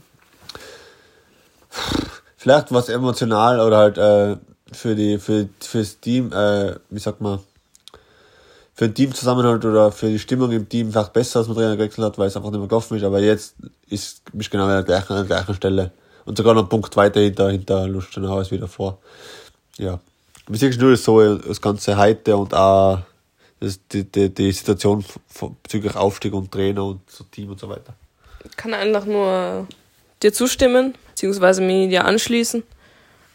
vielleicht 2.36 2.72
was 2.72 2.88
emotional 2.88 3.60
oder 3.60 3.78
halt 3.78 3.98
äh, 3.98 4.36
für 4.72 4.94
die 4.94 5.18
für 5.18 5.48
fürs 5.60 6.00
Team, 6.00 6.32
äh, 6.32 6.76
wie 6.90 6.98
sagt 6.98 7.20
man, 7.20 7.40
für 8.74 8.88
den 8.88 8.94
Teamzusammenhalt 8.94 9.64
oder 9.64 9.92
für 9.92 10.08
die 10.08 10.18
Stimmung 10.18 10.50
im 10.50 10.68
Team 10.68 10.90
vielleicht 10.90 11.12
besser, 11.12 11.38
als 11.38 11.48
man 11.48 11.56
Trainer 11.56 11.76
gewechselt 11.76 12.04
hat, 12.04 12.18
weil 12.18 12.26
es 12.26 12.36
einfach 12.36 12.50
nicht 12.50 12.58
mehr 12.58 12.68
gelaufen 12.68 12.96
ist. 12.96 13.04
Aber 13.04 13.20
jetzt 13.20 13.54
ist 13.88 14.22
bist 14.32 14.50
genau 14.50 14.64
an 14.64 14.70
der 14.70 14.82
gleichen, 14.82 15.12
an 15.12 15.26
der 15.26 15.36
gleichen 15.36 15.54
Stelle 15.54 15.92
und 16.24 16.36
sogar 16.36 16.54
noch 16.54 16.62
einen 16.62 16.68
Punkt 16.68 16.96
weiter 16.96 17.20
hinter 17.20 17.50
hinter 17.50 17.86
Lustenau 17.86 18.36
als 18.36 18.50
wieder 18.50 18.66
vor. 18.66 18.98
Ja. 19.78 20.00
Wie 20.48 20.58
siehst 20.58 20.80
du 20.82 20.90
das 20.90 21.04
so, 21.04 21.36
das 21.36 21.60
ganze 21.60 21.96
heute 21.96 22.36
und 22.36 22.52
auch 22.52 22.98
das, 23.60 23.78
die, 23.92 24.04
die, 24.04 24.28
die 24.28 24.52
Situation 24.52 25.04
bezüglich 25.62 25.94
Aufstieg 25.94 26.34
und 26.34 26.50
Trainer 26.50 26.84
und 26.84 27.08
so 27.08 27.24
Team 27.24 27.50
und 27.50 27.60
so 27.60 27.68
weiter? 27.68 27.94
Ich 28.44 28.56
kann 28.56 28.74
einfach 28.74 29.06
nur 29.06 29.66
dir 30.22 30.32
zustimmen, 30.32 30.94
beziehungsweise 31.10 31.62
mich 31.62 31.88
dir 31.88 32.04
anschließen. 32.04 32.62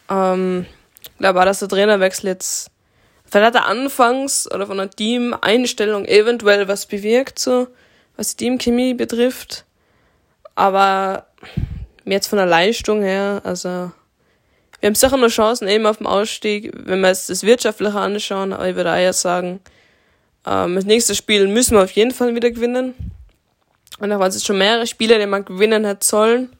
Ähm, 0.10 0.66
ich 1.02 1.18
glaube 1.18 1.40
auch, 1.40 1.46
dass 1.46 1.60
der 1.60 1.70
Trainerwechsel 1.70 2.28
jetzt 2.28 2.70
vielleicht 3.30 3.56
hat 3.56 3.64
er 3.64 3.68
anfangs 3.68 4.50
oder 4.52 4.68
von 4.68 4.78
der 4.78 4.90
Team-Einstellung 4.90 6.06
eventuell 6.06 6.68
was 6.68 6.86
bewirkt, 6.86 7.40
so, 7.40 7.68
was 8.16 8.36
die 8.36 8.46
Teamchemie 8.46 8.94
betrifft. 8.94 9.66
Aber 10.56 11.28
jetzt 12.06 12.28
von 12.28 12.38
der 12.38 12.46
Leistung 12.46 13.02
her, 13.02 13.42
also 13.44 13.92
wir 14.80 14.88
haben 14.88 14.96
sicher 14.96 15.18
noch 15.18 15.30
Chancen 15.30 15.68
eben 15.68 15.86
auf 15.86 15.98
dem 15.98 16.08
Ausstieg, 16.08 16.72
wenn 16.74 17.02
wir 17.02 17.10
jetzt 17.10 17.30
das 17.30 17.44
Wirtschaftliche 17.44 18.00
anschauen, 18.00 18.54
aber 18.54 18.68
ich 18.70 18.76
würde 18.76 18.90
eher 18.90 19.14
sagen, 19.14 19.60
ähm, 20.46 20.76
das 20.76 20.86
nächste 20.86 21.16
Spiel 21.16 21.48
müssen 21.48 21.76
wir 21.76 21.84
auf 21.84 21.92
jeden 21.92 22.12
Fall 22.12 22.36
wieder 22.36 22.52
gewinnen. 22.52 22.94
Und 24.00 24.12
auch 24.12 24.20
wenn 24.20 24.28
es 24.28 24.46
schon 24.46 24.58
mehrere 24.58 24.88
Spiele, 24.88 25.20
die 25.20 25.26
man 25.26 25.44
gewinnen 25.44 25.86
hat 25.86 26.04
sollen, 26.04 26.56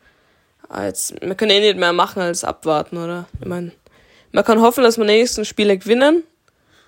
jetzt, 0.84 1.20
wir 1.22 1.36
können 1.36 1.52
eh 1.52 1.62
nicht 1.62 1.78
mehr 1.78 1.94
machen 1.94 2.22
als 2.22 2.44
abwarten, 2.44 2.98
oder? 2.98 3.28
Ich 3.40 3.48
meine, 3.48 3.72
man 4.32 4.44
kann 4.44 4.62
hoffen, 4.62 4.84
dass 4.84 4.98
wir 4.98 5.06
nächsten 5.06 5.46
Spiele 5.46 5.78
gewinnen. 5.78 6.24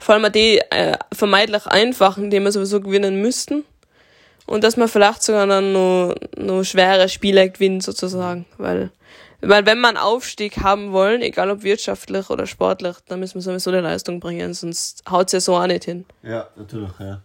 Vor 0.02 0.16
allem 0.16 0.32
die 0.32 0.58
äh, 0.72 0.98
vermeidlich 1.14 1.68
einfachen, 1.68 2.32
die 2.32 2.40
wir 2.40 2.52
sowieso 2.52 2.82
gewinnen 2.82 3.22
müssten. 3.22 3.64
Und 4.48 4.64
dass 4.64 4.76
man 4.76 4.88
vielleicht 4.88 5.22
sogar 5.22 5.46
dann 5.46 5.72
noch, 5.72 6.16
noch 6.36 6.64
schwere 6.64 7.08
Spiele 7.08 7.50
gewinnen, 7.50 7.80
sozusagen. 7.80 8.46
Weil 8.58 8.92
weil 9.44 9.66
wenn 9.66 9.80
man 9.80 9.98
Aufstieg 9.98 10.58
haben 10.58 10.92
wollen, 10.92 11.24
egal 11.24 11.50
ob 11.50 11.64
wirtschaftlich 11.64 12.30
oder 12.30 12.46
sportlich, 12.46 12.98
dann 13.08 13.20
müssen 13.20 13.36
wir 13.36 13.42
sowieso 13.42 13.72
die 13.72 13.78
Leistung 13.78 14.20
bringen, 14.20 14.54
sonst 14.54 15.04
haut 15.10 15.28
es 15.28 15.34
ja 15.34 15.40
so 15.40 15.56
auch 15.56 15.66
nicht 15.66 15.86
hin. 15.86 16.06
Ja, 16.22 16.48
natürlich, 16.56 16.92
ja. 17.00 17.22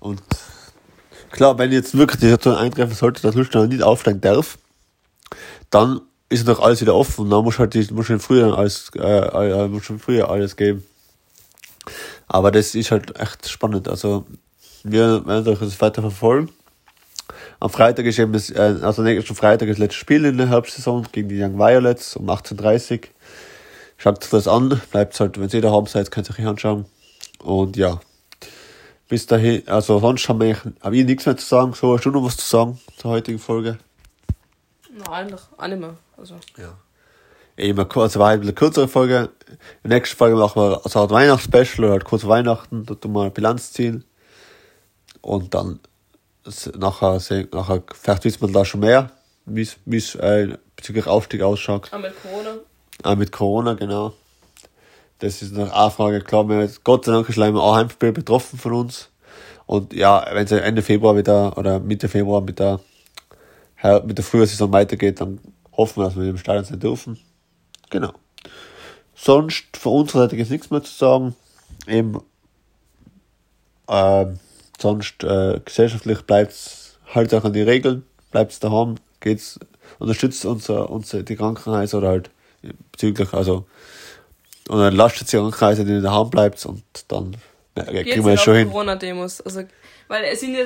Und 0.00 0.22
klar, 1.30 1.58
wenn 1.58 1.72
jetzt 1.72 1.96
wirklich 1.96 2.20
die 2.20 2.28
Situation 2.28 2.56
eintreffen 2.56 2.94
sollte, 2.94 3.20
dass 3.20 3.34
Lüstenau 3.34 3.66
nicht 3.66 3.82
aufsteigen 3.82 4.22
darf, 4.22 4.56
dann 5.68 6.00
ist 6.30 6.48
doch 6.48 6.60
alles 6.60 6.80
wieder 6.80 6.94
offen 6.94 7.28
dann 7.28 7.44
muss 7.44 7.58
halt 7.58 7.74
die, 7.74 7.86
muss 7.92 8.06
schon 8.06 8.18
früher 8.18 8.56
alles, 8.56 8.90
äh, 8.96 9.00
äh, 9.00 9.68
muss 9.68 9.84
schon 9.84 9.98
früher 9.98 10.30
alles 10.30 10.56
geben. 10.56 10.84
Aber 12.26 12.50
das 12.50 12.74
ist 12.74 12.90
halt 12.90 13.18
echt 13.18 13.48
spannend. 13.48 13.88
Also, 13.88 14.26
wir 14.84 15.26
werden 15.26 15.44
das 15.44 15.80
weiter 15.80 16.02
verfolgen. 16.02 16.50
Am 17.58 17.70
Freitag 17.70 18.06
ist 18.06 18.18
eben 18.18 18.32
das, 18.32 18.50
äh, 18.50 18.76
also 18.82 19.02
nächsten 19.02 19.34
Freitag 19.34 19.68
das 19.68 19.78
letzte 19.78 19.98
Spiel 19.98 20.24
in 20.24 20.36
der 20.36 20.48
Herbstsaison 20.48 21.06
gegen 21.10 21.28
die 21.28 21.42
Young 21.42 21.58
Violets 21.58 22.16
um 22.16 22.28
18.30 22.28 22.92
Uhr. 22.92 23.08
Schaut 23.96 24.22
euch 24.22 24.30
das 24.30 24.46
an, 24.46 24.80
bleibt 24.90 25.18
halt, 25.18 25.40
wenn 25.40 25.48
ihr 25.48 25.62
da 25.62 25.70
haben 25.70 25.86
seid, 25.86 26.10
könnt 26.10 26.28
ihr 26.28 26.38
euch 26.38 26.46
anschauen. 26.46 26.84
Und 27.42 27.76
ja, 27.76 27.98
bis 29.08 29.26
dahin, 29.26 29.66
also 29.66 29.98
sonst 30.00 30.28
haben 30.28 30.40
wir, 30.40 30.56
hab 30.80 30.92
ich 30.92 31.04
nichts 31.04 31.26
mehr 31.26 31.36
zu 31.36 31.46
sagen. 31.46 31.72
So, 31.72 31.94
hast 31.94 32.04
du 32.04 32.10
noch 32.10 32.24
was 32.24 32.36
zu 32.36 32.46
sagen 32.46 32.78
zur 32.98 33.12
heutigen 33.12 33.38
Folge? 33.38 33.78
Nein, 34.90 35.08
eigentlich 35.08 35.40
auch 35.56 35.66
nicht 35.66 35.80
mehr. 35.80 35.96
Also. 36.16 36.34
Ja. 36.58 36.76
Eben, 37.56 37.78
also 37.78 38.20
war 38.20 38.28
halt 38.28 38.42
eine 38.42 38.52
kürzere 38.52 38.88
Folge. 38.88 39.30
In 39.82 39.90
der 39.90 39.98
nächsten 39.98 40.16
Folge 40.16 40.36
machen 40.36 40.60
wir 40.60 40.80
also 40.84 41.00
halt 41.00 41.10
Weihnachtsspecial 41.10 41.84
oder 41.84 41.92
halt 41.92 42.04
kurz 42.04 42.26
Weihnachten, 42.26 42.84
dort 42.84 43.04
mal 43.06 43.22
eine 43.22 43.30
Bilanz 43.30 43.72
ziehen. 43.72 44.04
Und 45.22 45.54
dann 45.54 45.80
nachher, 46.76 47.20
nachher 47.52 47.82
vielleicht 47.94 48.24
wissen 48.24 48.40
wir 48.42 48.52
da 48.52 48.64
schon 48.64 48.80
mehr, 48.80 49.10
wie 49.46 49.62
es 49.62 50.14
äh, 50.16 50.56
bezüglich 50.76 51.06
Aufstieg 51.06 51.42
ausschaut. 51.42 51.90
Auch 51.92 51.98
mit 51.98 52.12
Corona. 52.22 52.56
Auch 53.02 53.16
mit 53.16 53.32
Corona, 53.32 53.74
genau. 53.74 54.12
Das 55.18 55.40
ist 55.40 55.56
eine 55.56 55.90
Frage. 55.90 56.20
Klar, 56.20 56.48
wir 56.48 56.68
Gott 56.84 57.06
sei 57.06 57.12
Dank 57.12 57.28
ist 57.28 57.36
leider 57.36 57.62
ein 57.62 57.74
Heimspiel 57.74 58.12
betroffen 58.12 58.58
von 58.58 58.72
uns. 58.74 59.08
Und 59.64 59.92
ja, 59.92 60.24
wenn 60.32 60.44
es 60.44 60.52
Ende 60.52 60.82
Februar 60.82 61.16
wieder 61.16 61.56
oder 61.56 61.80
Mitte 61.80 62.08
Februar 62.08 62.40
mit 62.40 62.58
der, 62.58 62.80
mit 64.04 64.18
der 64.18 64.24
Frühsaison 64.24 64.72
weitergeht, 64.72 65.20
dann 65.20 65.40
hoffen 65.72 66.02
wir, 66.02 66.04
dass 66.04 66.16
wir 66.16 66.28
im 66.28 66.38
Stadion 66.38 66.64
sein 66.64 66.80
dürfen. 66.80 67.18
Genau. 67.90 68.12
Sonst 69.14 69.76
von 69.76 70.00
unserer 70.00 70.22
Seite 70.22 70.36
gibt 70.36 70.46
es 70.46 70.50
nichts 70.50 70.70
mehr 70.70 70.82
zu 70.82 70.92
sagen. 70.92 71.36
Eben, 71.86 72.20
ähm, 73.88 74.38
Sonst 74.78 75.24
äh, 75.24 75.60
gesellschaftlich 75.64 76.22
bleibt's 76.22 76.98
halt 77.14 77.32
auch 77.34 77.44
an 77.44 77.52
die 77.52 77.62
Regeln, 77.62 78.04
bleibt's 78.30 78.60
daheim, 78.60 78.96
geht's, 79.20 79.58
unterstützt 79.98 80.44
unser, 80.44 80.90
unser 80.90 81.22
die 81.22 81.36
Krankenhäuser 81.36 81.98
oder 81.98 82.08
halt 82.08 82.30
bezüglich, 82.92 83.32
also 83.32 83.66
und 84.68 84.78
dann 84.80 84.94
lastet 84.94 85.32
die 85.32 85.36
Krankenhäuser, 85.36 85.84
die 85.84 86.02
daheim 86.02 86.28
bleibt 86.28 86.64
und 86.66 86.82
dann 87.08 87.36
ja, 87.76 87.84
kriegen 87.84 88.24
wir 88.24 88.34
es 88.34 88.42
schon 88.42 88.56
hin. 88.56 88.68
Corona-Demos, 88.68 89.40
also 89.40 89.62
weil 90.08 90.24
es 90.24 90.40
sind 90.40 90.54
ja 90.54 90.64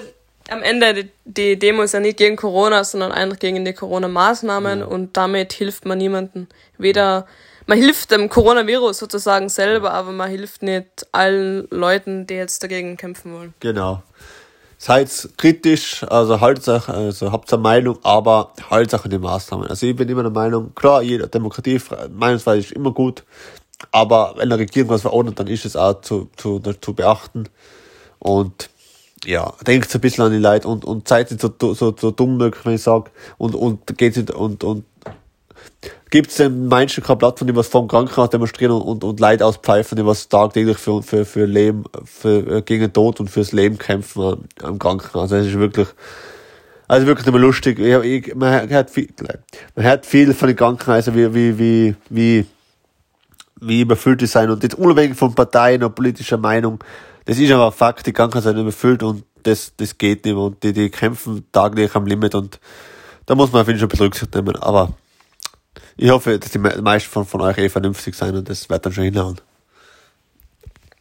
am 0.51 0.63
Ende 0.63 0.95
die, 0.95 1.11
die 1.25 1.59
Demos 1.59 1.93
ja 1.93 2.01
nicht 2.01 2.19
gegen 2.19 2.37
Corona, 2.37 2.85
sondern 2.85 3.13
einfach 3.13 3.39
gegen 3.39 3.65
die 3.65 3.73
Corona-Maßnahmen 3.73 4.81
ja. 4.81 4.85
und 4.87 5.17
damit 5.17 5.53
hilft 5.53 5.87
man 5.87 5.99
niemanden. 5.99 6.49
Weder 6.79 7.27
man 7.67 7.79
hilft 7.79 8.11
dem 8.11 8.29
Coronavirus 8.29 8.99
sozusagen 8.99 9.49
selber, 9.49 9.93
aber 9.93 10.11
man 10.11 10.29
hilft 10.29 10.63
nicht 10.63 11.07
allen 11.13 11.69
Leuten, 11.71 12.27
die 12.27 12.35
jetzt 12.35 12.63
dagegen 12.65 12.97
kämpfen 12.97 13.33
wollen. 13.33 13.55
Genau. 13.61 14.03
Seid 14.77 15.29
kritisch, 15.37 16.03
also 16.09 16.41
haltet 16.41 16.67
euch, 16.67 16.89
also 16.89 17.31
habt 17.31 17.53
eine 17.53 17.63
Meinung, 17.63 17.99
aber 18.03 18.55
haltet 18.71 18.95
euch 18.95 19.05
an 19.05 19.11
die 19.13 19.19
Maßnahmen. 19.19 19.69
Also 19.69 19.87
ich 19.87 19.95
bin 19.95 20.09
immer 20.09 20.23
der 20.23 20.33
Meinung, 20.33 20.75
klar, 20.75 21.03
jede 21.03 21.29
Demokratie, 21.29 21.81
Meinungsweise 22.11 22.59
ist 22.59 22.73
immer 22.73 22.91
gut, 22.93 23.23
aber 23.93 24.35
wenn 24.37 24.51
eine 24.51 24.59
Regierung 24.59 24.91
was 24.91 25.03
verordnet, 25.03 25.39
dann 25.39 25.47
ist 25.47 25.65
es 25.65 25.77
auch 25.77 26.01
zu, 26.01 26.29
zu, 26.37 26.59
zu 26.59 26.95
beachten. 26.95 27.49
Und 28.19 28.71
ja, 29.25 29.53
denkt 29.67 29.95
ein 29.95 30.01
bisschen 30.01 30.25
an 30.25 30.33
die 30.33 30.39
Leute 30.39 30.69
und, 30.69 30.85
und 30.85 31.09
seid 31.09 31.29
so, 31.29 31.53
so, 31.59 31.95
so 31.97 32.11
dumm 32.11 32.37
möglich, 32.37 32.65
wenn 32.65 32.75
ich 32.75 32.83
sage, 32.83 33.11
und, 33.39 33.55
und 33.55 33.99
geht 33.99 34.17
nicht, 34.17 34.31
und, 34.31 34.65
und 34.65 34.85
gibt 36.11 36.31
es 36.31 36.37
den 36.37 36.69
Menschen 36.69 37.05
kein 37.05 37.19
Blatt, 37.19 37.39
von 37.39 37.47
dem 37.47 37.57
was 37.57 37.69
vom 37.69 37.87
Krankenhaus 37.87 38.31
demonstrieren 38.31 38.73
und, 38.73 38.83
und, 38.83 39.05
und 39.05 39.21
Leid 39.21 39.43
auspfeifen, 39.43 39.97
die 39.97 40.05
was 40.05 40.29
tagtäglich 40.29 40.79
für, 40.79 41.03
für, 41.03 41.25
für 41.25 41.45
Leben, 41.45 41.85
für, 42.05 42.57
äh, 42.57 42.63
gegen 42.63 42.83
den 42.83 42.93
Tod 42.93 43.21
und 43.21 43.31
fürs 43.31 43.53
Leben 43.53 43.79
kämpfen 43.79 44.23
am, 44.23 44.45
am 44.63 44.79
Krankenhaus. 44.79 45.31
Es 45.31 45.47
ist 45.47 45.59
wirklich, 45.59 45.89
also 46.89 47.07
wirklich 47.07 47.27
nicht 47.27 47.35
mehr 47.35 47.43
lustig. 47.43 47.79
Ich, 47.79 48.27
ich, 48.29 48.35
man 48.35 48.69
hört 48.69 48.91
viel, 48.91 49.09
man 49.77 49.85
hört 49.85 50.07
viel 50.07 50.35
von 50.35 50.49
den 50.49 50.57
Krankenhäusern, 50.57 51.15
wie, 51.15 51.35
wie, 51.35 51.59
wie, 51.59 51.95
wie, 52.09 52.47
wie 53.61 53.81
überfüllt 53.83 54.21
die 54.21 54.27
sein 54.27 54.51
und 54.51 54.63
jetzt 54.63 54.75
unabhängig 54.75 55.17
von 55.17 55.35
Parteien 55.35 55.85
und 55.85 55.95
politischer 55.95 56.39
Meinung, 56.39 56.83
das 57.31 57.39
ist 57.39 57.53
aber 57.53 57.67
ein 57.67 57.73
Fakt, 57.73 58.09
die 58.09 58.13
Krankenhäuser 58.13 58.51
sind 58.51 58.59
überfüllt 58.59 59.05
und 59.05 59.23
das, 59.45 59.73
das 59.77 59.97
geht 59.97 60.25
nicht 60.25 60.35
mehr 60.35 60.43
und 60.43 60.61
die, 60.65 60.73
die 60.73 60.91
kämpfen 60.91 61.47
tagtäglich 61.53 61.95
am 61.95 62.05
Limit 62.05 62.35
und 62.35 62.59
da 63.25 63.37
muss 63.37 63.53
man, 63.53 63.65
finde 63.65 63.77
ich, 63.77 63.81
schon 63.81 63.87
ein 63.87 63.91
bisschen 63.91 64.07
Rücksicht 64.07 64.35
nehmen, 64.35 64.57
aber 64.57 64.93
ich 65.97 66.11
hoffe, 66.11 66.41
dass 66.41 66.51
die 66.51 66.59
meisten 66.59 67.09
von, 67.09 67.25
von 67.25 67.41
euch 67.43 67.57
eh 67.59 67.69
vernünftig 67.69 68.17
sein 68.17 68.35
und 68.35 68.49
das 68.49 68.69
wird 68.69 68.85
dann 68.85 68.93
schon 68.93 69.05
hinhauen. 69.05 69.41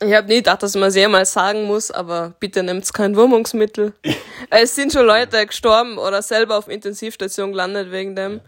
Ich 0.03 0.13
habe 0.13 0.27
nie 0.27 0.35
gedacht, 0.35 0.61
dass 0.61 0.75
man 0.75 0.89
es 0.89 0.95
jemals 0.95 1.33
sagen 1.33 1.63
muss, 1.63 1.89
aber 1.89 2.35
bitte 2.39 2.61
nehmt 2.61 2.93
kein 2.93 3.15
Wurmungsmittel. 3.15 3.93
es 4.51 4.75
sind 4.75 4.93
schon 4.93 5.07
Leute 5.07 5.43
gestorben 5.47 5.97
oder 5.97 6.21
selber 6.21 6.59
auf 6.59 6.67
Intensivstation 6.67 7.53
gelandet 7.53 7.91
wegen 7.91 8.15
dem. 8.15 8.39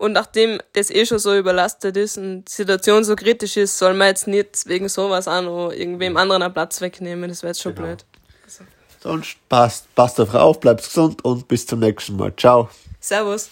Und 0.00 0.12
nachdem 0.12 0.62
das 0.72 0.88
eh 0.88 1.04
schon 1.04 1.18
so 1.18 1.36
überlastet 1.36 1.94
ist 1.94 2.16
und 2.16 2.46
die 2.46 2.52
Situation 2.52 3.04
so 3.04 3.14
kritisch 3.14 3.58
ist, 3.58 3.76
soll 3.76 3.92
man 3.92 4.06
jetzt 4.06 4.26
nicht 4.26 4.66
wegen 4.66 4.88
sowas 4.88 5.28
auch 5.28 5.42
noch 5.42 5.72
irgendwem 5.72 6.16
anderen 6.16 6.42
einen 6.42 6.54
Platz 6.54 6.80
wegnehmen. 6.80 7.28
Das 7.28 7.42
wäre 7.42 7.50
jetzt 7.50 7.60
schon 7.60 7.74
genau. 7.74 7.88
blöd. 7.88 8.06
Also. 8.42 8.64
Sonst 9.02 9.36
passt, 9.50 9.94
passt 9.94 10.18
auf 10.18 10.32
auf, 10.32 10.58
bleibt 10.58 10.84
gesund 10.84 11.22
und 11.22 11.46
bis 11.48 11.66
zum 11.66 11.80
nächsten 11.80 12.16
Mal. 12.16 12.34
Ciao. 12.34 12.70
Servus. 12.98 13.50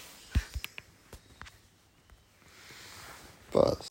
Was? 3.52 3.78